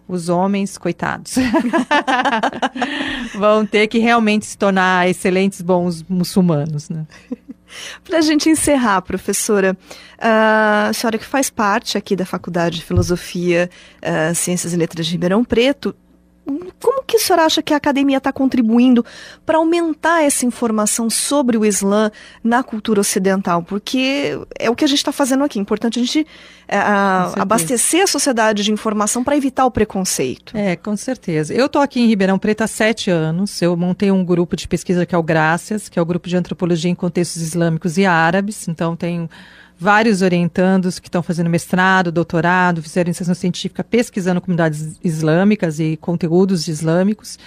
os 0.09 0.29
homens, 0.29 0.79
coitados, 0.79 1.35
vão 3.35 3.67
ter 3.67 3.89
que 3.89 3.99
realmente 3.99 4.47
se 4.47 4.57
tornar 4.57 5.09
excelentes 5.09 5.61
bons 5.61 6.05
muçulmanos. 6.09 6.89
Né? 6.89 7.07
Para 8.05 8.19
a 8.19 8.21
gente 8.21 8.49
encerrar, 8.49 9.03
professora, 9.03 9.77
a 10.19 10.91
senhora 10.95 11.19
que 11.19 11.25
faz 11.25 11.51
parte 11.51 11.99
aqui 11.99 12.17
da 12.17 12.25
Faculdade 12.25 12.77
de 12.77 12.85
Filosofia, 12.85 13.71
uh, 14.03 14.35
Ciências 14.35 14.73
e 14.73 14.77
Letras 14.77 15.07
de 15.07 15.13
Ribeirão 15.13 15.45
Preto, 15.45 15.95
como 16.81 17.03
que 17.03 17.17
a 17.17 17.21
senhora 17.21 17.45
acha 17.45 17.61
que 17.61 17.75
a 17.75 17.77
academia 17.77 18.19
está 18.19 18.33
contribuindo 18.33 19.05
para 19.45 19.59
aumentar 19.59 20.23
essa 20.23 20.47
informação 20.47 21.11
sobre 21.11 21.57
o 21.57 21.65
Islã 21.65 22.11
na 22.43 22.63
cultura 22.63 23.01
ocidental? 23.01 23.63
Porque 23.63 24.39
é 24.59 24.71
o 24.71 24.77
que 24.77 24.85
a 24.85 24.89
gente 24.89 24.99
está 24.99 25.11
fazendo 25.11 25.43
aqui. 25.43 25.59
É 25.59 25.63
importante 25.63 25.99
a 25.99 26.03
gente 26.03 26.27
é, 26.69 26.77
a, 26.77 27.33
abastecer 27.37 28.05
a 28.05 28.07
sociedade 28.07 28.63
de 28.63 28.71
informação 28.71 29.25
para 29.25 29.37
evitar 29.37 29.67
o 29.67 29.71
preconceito. 29.71 30.57
É, 30.57 30.77
com 30.77 30.97
certeza. 30.97 31.53
Eu 31.53 31.67
estou 31.67 31.83
aqui 31.83 32.01
em 32.01 32.07
Ribeirão 32.07 32.39
Preto 32.39 32.63
há 32.63 32.67
sete 32.69 33.11
anos. 33.11 33.61
Eu 33.61 33.77
montei 33.77 34.11
um 34.11 34.25
grupo 34.25 34.55
de 34.55 34.69
pesquisa 34.69 35.05
que 35.05 35.15
é 35.15 35.19
o 35.19 35.23
Graças, 35.23 35.89
que 35.89 35.99
é 35.99 36.03
o 36.03 36.07
grupo 36.07 36.29
de 36.29 36.37
antropologia 36.37 36.91
em 36.91 36.95
contextos 36.95 37.43
islâmicos 37.43 37.99
e 37.99 38.07
árabes. 38.07 38.69
Então, 38.69 38.95
tenho 38.95 39.29
vários 39.79 40.23
orientandos 40.23 40.99
que 40.99 41.09
estão 41.09 41.23
fazendo 41.23 41.51
mestrado, 41.51 42.11
doutorado, 42.11 42.83
fizeram 42.83 43.09
iniciação 43.09 43.35
científica 43.35 43.85
pesquisando 43.85 44.41
comunidades 44.41 44.99
islâmicas 45.05 45.79
e 45.79 45.97
conteúdos 45.97 46.69
islâmicos. 46.69 47.39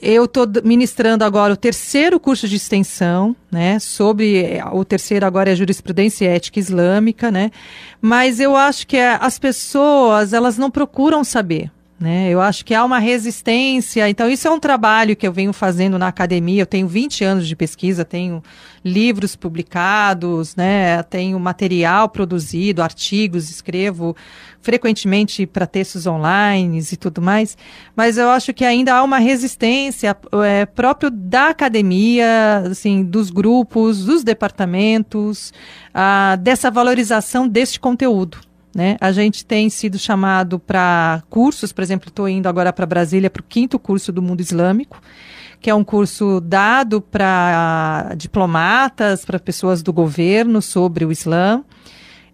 Eu 0.00 0.26
estou 0.26 0.46
ministrando 0.62 1.24
agora 1.24 1.54
o 1.54 1.56
terceiro 1.56 2.20
curso 2.20 2.46
de 2.46 2.56
extensão, 2.56 3.34
né, 3.50 3.78
sobre 3.78 4.60
o 4.72 4.84
terceiro 4.84 5.24
agora 5.24 5.50
é 5.50 5.56
jurisprudência 5.56 6.26
e 6.26 6.28
ética 6.28 6.60
islâmica, 6.60 7.30
né, 7.30 7.50
mas 7.98 8.38
eu 8.38 8.54
acho 8.54 8.86
que 8.86 8.98
as 8.98 9.38
pessoas 9.38 10.34
elas 10.34 10.58
não 10.58 10.70
procuram 10.70 11.24
saber, 11.24 11.70
né? 11.98 12.28
Eu 12.28 12.42
acho 12.42 12.64
que 12.64 12.74
há 12.74 12.84
uma 12.84 12.98
resistência. 12.98 14.08
Então, 14.08 14.28
isso 14.28 14.46
é 14.46 14.50
um 14.50 14.60
trabalho 14.60 15.16
que 15.16 15.26
eu 15.26 15.32
venho 15.32 15.52
fazendo 15.52 15.98
na 15.98 16.08
academia. 16.08 16.62
Eu 16.62 16.66
tenho 16.66 16.86
20 16.86 17.24
anos 17.24 17.48
de 17.48 17.56
pesquisa, 17.56 18.04
tenho 18.04 18.42
livros 18.84 19.34
publicados, 19.34 20.54
né? 20.54 21.02
tenho 21.04 21.40
material 21.40 22.08
produzido, 22.08 22.82
artigos, 22.82 23.50
escrevo 23.50 24.14
frequentemente 24.60 25.46
para 25.46 25.66
textos 25.66 26.06
online 26.06 26.80
e 26.80 26.96
tudo 26.96 27.22
mais. 27.22 27.56
Mas 27.94 28.18
eu 28.18 28.28
acho 28.28 28.52
que 28.52 28.64
ainda 28.64 28.94
há 28.94 29.02
uma 29.02 29.18
resistência 29.18 30.14
é, 30.44 30.66
próprio 30.66 31.10
da 31.10 31.48
academia, 31.48 32.64
assim, 32.70 33.02
dos 33.02 33.30
grupos, 33.30 34.04
dos 34.04 34.22
departamentos, 34.22 35.52
ah, 35.94 36.36
dessa 36.36 36.70
valorização 36.70 37.48
deste 37.48 37.80
conteúdo. 37.80 38.45
Né? 38.76 38.98
A 39.00 39.10
gente 39.10 39.42
tem 39.42 39.70
sido 39.70 39.98
chamado 39.98 40.58
para 40.58 41.22
cursos, 41.30 41.72
por 41.72 41.82
exemplo, 41.82 42.10
estou 42.10 42.28
indo 42.28 42.46
agora 42.46 42.70
para 42.74 42.84
Brasília 42.84 43.30
para 43.30 43.40
o 43.40 43.42
quinto 43.42 43.78
curso 43.78 44.12
do 44.12 44.20
mundo 44.20 44.42
islâmico, 44.42 45.00
que 45.62 45.70
é 45.70 45.74
um 45.74 45.82
curso 45.82 46.42
dado 46.42 47.00
para 47.00 48.12
diplomatas, 48.18 49.24
para 49.24 49.38
pessoas 49.38 49.82
do 49.82 49.94
governo 49.94 50.60
sobre 50.60 51.06
o 51.06 51.10
Islã. 51.10 51.64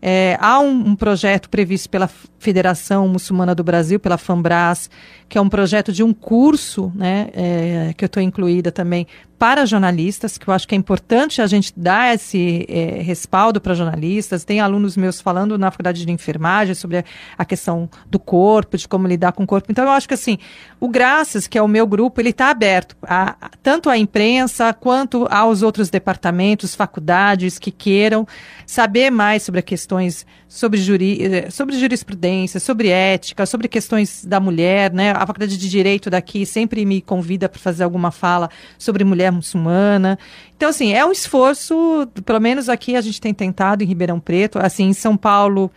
É, 0.04 0.36
há 0.40 0.58
um, 0.58 0.88
um, 0.88 0.96
projeto 0.96 1.48
previsto 1.48 1.88
pela 1.88 2.10
Federação 2.40 3.06
Muçulmana 3.06 3.54
do 3.54 3.62
Brasil, 3.62 4.00
pela 4.00 4.18
FAMBRAS, 4.18 4.90
que 5.28 5.38
é 5.38 5.40
um 5.40 5.48
projeto 5.48 5.92
de 5.92 6.02
um 6.02 6.12
curso, 6.12 6.90
né, 6.92 7.28
é, 7.34 7.94
que 7.96 8.04
eu 8.04 8.06
estou 8.06 8.20
incluída 8.20 8.72
também, 8.72 9.06
para 9.42 9.66
jornalistas, 9.66 10.38
que 10.38 10.46
eu 10.46 10.54
acho 10.54 10.68
que 10.68 10.74
é 10.76 10.78
importante 10.78 11.42
a 11.42 11.48
gente 11.48 11.72
dar 11.76 12.14
esse 12.14 12.64
é, 12.68 13.02
respaldo 13.02 13.60
para 13.60 13.74
jornalistas. 13.74 14.44
Tem 14.44 14.60
alunos 14.60 14.96
meus 14.96 15.20
falando 15.20 15.58
na 15.58 15.68
faculdade 15.68 16.06
de 16.06 16.12
enfermagem 16.12 16.76
sobre 16.76 17.04
a, 17.36 17.44
questão 17.44 17.90
do 18.08 18.20
corpo, 18.20 18.76
de 18.76 18.86
como 18.86 19.08
lidar 19.08 19.32
com 19.32 19.42
o 19.42 19.46
corpo. 19.46 19.66
Então, 19.68 19.84
eu 19.84 19.90
acho 19.90 20.06
que 20.06 20.14
assim, 20.14 20.38
o 20.78 20.88
Graças, 20.88 21.48
que 21.48 21.58
é 21.58 21.62
o 21.62 21.66
meu 21.66 21.88
grupo, 21.88 22.20
ele 22.20 22.28
está 22.28 22.50
aberto 22.50 22.96
a, 23.02 23.34
a, 23.40 23.50
tanto 23.60 23.90
à 23.90 23.98
imprensa 23.98 24.72
quanto 24.72 25.26
aos 25.28 25.60
outros 25.60 25.90
departamentos, 25.90 26.76
faculdades 26.76 27.58
que 27.58 27.72
queiram 27.72 28.24
saber 28.64 29.10
mais 29.10 29.42
sobre 29.42 29.60
questões 29.60 30.24
sobre, 30.52 30.78
juri, 30.78 31.18
eh, 31.24 31.50
sobre 31.50 31.78
jurisprudência, 31.78 32.60
sobre 32.60 32.88
ética, 32.88 33.46
sobre 33.46 33.68
questões 33.68 34.22
da 34.22 34.38
mulher, 34.38 34.92
né? 34.92 35.12
A 35.12 35.26
faculdade 35.26 35.56
de 35.56 35.68
direito 35.68 36.10
daqui 36.10 36.44
sempre 36.44 36.84
me 36.84 37.00
convida 37.00 37.48
para 37.48 37.58
fazer 37.58 37.84
alguma 37.84 38.10
fala 38.10 38.50
sobre 38.76 39.02
mulher 39.02 39.31
muçulmana. 39.32 40.18
Então, 40.56 40.68
assim, 40.68 40.92
é 40.92 41.04
um 41.04 41.10
esforço, 41.10 42.08
pelo 42.24 42.40
menos 42.40 42.68
aqui 42.68 42.94
a 42.94 43.00
gente 43.00 43.20
tem 43.20 43.34
tentado 43.34 43.82
em 43.82 43.86
Ribeirão 43.86 44.20
Preto, 44.20 44.58
assim, 44.58 44.84
em 44.84 44.92
São 44.92 45.16
Paulo, 45.16 45.70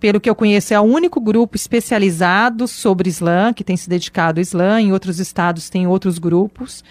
pelo 0.00 0.20
que 0.20 0.28
eu 0.28 0.34
conheço, 0.34 0.74
é 0.74 0.80
o 0.80 0.82
único 0.82 1.20
grupo 1.20 1.56
especializado 1.56 2.68
sobre 2.68 3.08
Islã, 3.08 3.52
que 3.52 3.64
tem 3.64 3.76
se 3.76 3.88
dedicado 3.88 4.38
ao 4.38 4.42
Islã, 4.42 4.80
em 4.80 4.92
outros 4.92 5.18
estados 5.18 5.70
tem 5.70 5.86
outros 5.86 6.18
grupos, 6.18 6.84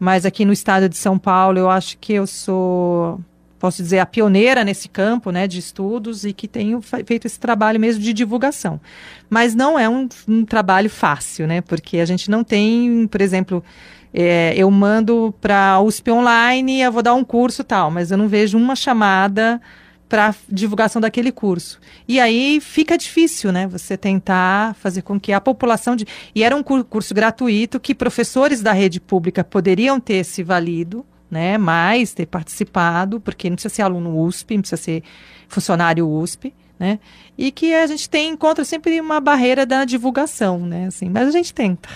mas 0.00 0.26
aqui 0.26 0.44
no 0.44 0.52
estado 0.52 0.88
de 0.88 0.96
São 0.96 1.18
Paulo 1.18 1.58
eu 1.58 1.70
acho 1.70 1.96
que 1.98 2.12
eu 2.14 2.26
sou 2.26 3.20
posso 3.58 3.82
dizer, 3.82 3.98
a 3.98 4.06
pioneira 4.06 4.64
nesse 4.64 4.88
campo 4.88 5.30
né, 5.30 5.46
de 5.46 5.58
estudos 5.58 6.24
e 6.24 6.32
que 6.32 6.46
tenho 6.46 6.80
feito 6.80 7.26
esse 7.26 7.38
trabalho 7.38 7.80
mesmo 7.80 8.02
de 8.02 8.12
divulgação. 8.12 8.80
Mas 9.28 9.54
não 9.54 9.78
é 9.78 9.88
um, 9.88 10.08
um 10.28 10.44
trabalho 10.44 10.90
fácil, 10.90 11.46
né? 11.46 11.60
Porque 11.60 11.98
a 11.98 12.04
gente 12.04 12.30
não 12.30 12.44
tem, 12.44 13.06
por 13.08 13.20
exemplo, 13.20 13.64
é, 14.12 14.54
eu 14.56 14.70
mando 14.70 15.34
para 15.40 15.72
a 15.72 15.80
USP 15.80 16.10
Online, 16.10 16.80
eu 16.80 16.92
vou 16.92 17.02
dar 17.02 17.14
um 17.14 17.24
curso 17.24 17.64
tal, 17.64 17.90
mas 17.90 18.10
eu 18.10 18.16
não 18.16 18.28
vejo 18.28 18.56
uma 18.56 18.76
chamada 18.76 19.60
para 20.08 20.34
divulgação 20.48 21.00
daquele 21.00 21.32
curso. 21.32 21.80
E 22.06 22.20
aí 22.20 22.60
fica 22.60 22.96
difícil, 22.96 23.50
né? 23.50 23.66
Você 23.66 23.96
tentar 23.96 24.74
fazer 24.76 25.02
com 25.02 25.18
que 25.18 25.32
a 25.32 25.40
população 25.40 25.96
de 25.96 26.06
e 26.34 26.42
era 26.42 26.54
um 26.54 26.62
curso 26.62 27.12
gratuito 27.12 27.80
que 27.80 27.94
professores 27.94 28.62
da 28.62 28.72
rede 28.72 29.00
pública 29.00 29.42
poderiam 29.42 29.98
ter 29.98 30.24
se 30.24 30.42
valido, 30.42 31.04
né, 31.30 31.58
mais 31.58 32.12
ter 32.12 32.26
participado, 32.26 33.20
porque 33.20 33.48
não 33.48 33.56
precisa 33.56 33.74
ser 33.74 33.82
aluno 33.82 34.18
USP, 34.20 34.54
não 34.54 34.62
precisa 34.62 34.80
ser 34.80 35.02
funcionário 35.48 36.08
USP, 36.08 36.54
né? 36.78 36.98
E 37.36 37.50
que 37.50 37.74
a 37.74 37.86
gente 37.86 38.08
tem 38.08 38.30
encontra 38.30 38.64
sempre 38.64 39.00
uma 39.00 39.20
barreira 39.20 39.66
da 39.66 39.84
divulgação, 39.84 40.60
né? 40.60 40.86
Assim, 40.86 41.08
mas 41.08 41.28
a 41.28 41.30
gente 41.30 41.52
tenta. 41.52 41.88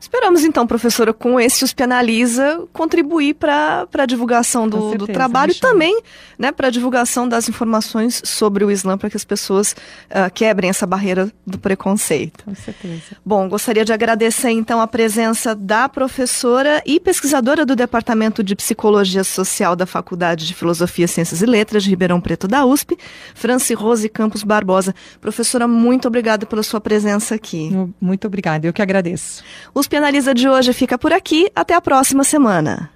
Esperamos 0.00 0.44
então, 0.44 0.66
professora, 0.66 1.12
com 1.12 1.38
esse 1.38 1.64
USP 1.64 1.82
Analisa, 1.82 2.66
contribuir 2.72 3.34
para 3.34 3.86
a 3.94 4.06
divulgação 4.06 4.68
do, 4.68 4.90
certeza, 4.90 4.98
do 4.98 5.06
trabalho 5.06 5.52
e 5.52 5.54
também 5.54 6.02
né, 6.38 6.52
para 6.52 6.68
a 6.68 6.70
divulgação 6.70 7.28
das 7.28 7.48
informações 7.48 8.20
sobre 8.24 8.64
o 8.64 8.70
Islã, 8.70 8.98
para 8.98 9.08
que 9.08 9.16
as 9.16 9.24
pessoas 9.24 9.72
uh, 10.10 10.30
quebrem 10.34 10.68
essa 10.68 10.86
barreira 10.86 11.30
do 11.46 11.58
preconceito. 11.58 12.44
Com 12.44 12.54
certeza. 12.54 13.16
Bom, 13.24 13.48
gostaria 13.48 13.84
de 13.84 13.92
agradecer 13.92 14.50
então 14.50 14.80
a 14.80 14.86
presença 14.86 15.54
da 15.54 15.88
professora 15.88 16.82
e 16.84 16.98
pesquisadora 16.98 17.64
do 17.64 17.76
Departamento 17.76 18.42
de 18.42 18.56
Psicologia 18.56 19.24
Social 19.24 19.76
da 19.76 19.86
Faculdade 19.86 20.46
de 20.46 20.54
Filosofia, 20.54 21.06
Ciências 21.06 21.42
e 21.42 21.46
Letras 21.46 21.84
de 21.84 21.90
Ribeirão 21.90 22.20
Preto 22.20 22.48
da 22.48 22.64
USP, 22.66 22.98
Franci 23.34 23.72
Rose 23.72 24.08
Campos 24.08 24.42
Barbosa. 24.42 24.81
Professora, 25.20 25.68
muito 25.68 26.08
obrigada 26.08 26.46
pela 26.46 26.62
sua 26.62 26.80
presença 26.80 27.34
aqui. 27.34 27.70
Muito 28.00 28.26
obrigada, 28.26 28.66
eu 28.66 28.72
que 28.72 28.82
agradeço. 28.82 29.42
Os 29.74 29.86
Penaliza 29.86 30.34
de 30.34 30.48
hoje 30.48 30.72
fica 30.72 30.96
por 30.98 31.12
aqui. 31.12 31.50
Até 31.54 31.74
a 31.74 31.80
próxima 31.80 32.24
semana. 32.24 32.90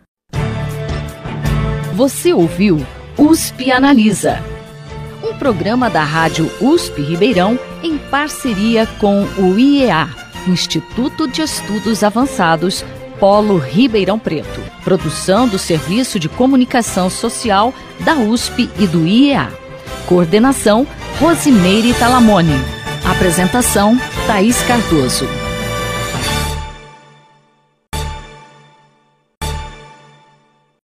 Você 1.95 2.33
ouviu 2.33 2.85
USP 3.19 3.71
Analisa, 3.73 4.39
um 5.25 5.35
programa 5.39 5.89
da 5.89 6.03
Rádio 6.03 6.51
USP 6.61 7.01
Ribeirão 7.01 7.59
em 7.83 7.97
parceria 7.97 8.87
com 9.01 9.23
o 9.39 9.59
IEA, 9.59 10.09
Instituto 10.47 11.27
de 11.27 11.41
Estudos 11.41 12.05
Avançados, 12.05 12.85
Polo 13.19 13.57
Ribeirão 13.57 14.19
Preto. 14.19 14.61
Produção 14.85 15.49
do 15.49 15.59
Serviço 15.59 16.19
de 16.19 16.29
Comunicação 16.29 17.09
Social 17.09 17.73
da 18.01 18.15
USP 18.15 18.69
e 18.79 18.87
do 18.87 19.07
IEA. 19.07 19.66
Coordenação 20.07 20.87
Rosimeire 21.21 21.95
Talamone. 21.95 22.55
Apresentação 23.05 23.99
Thaís 24.27 24.61
Cardoso. 24.63 25.46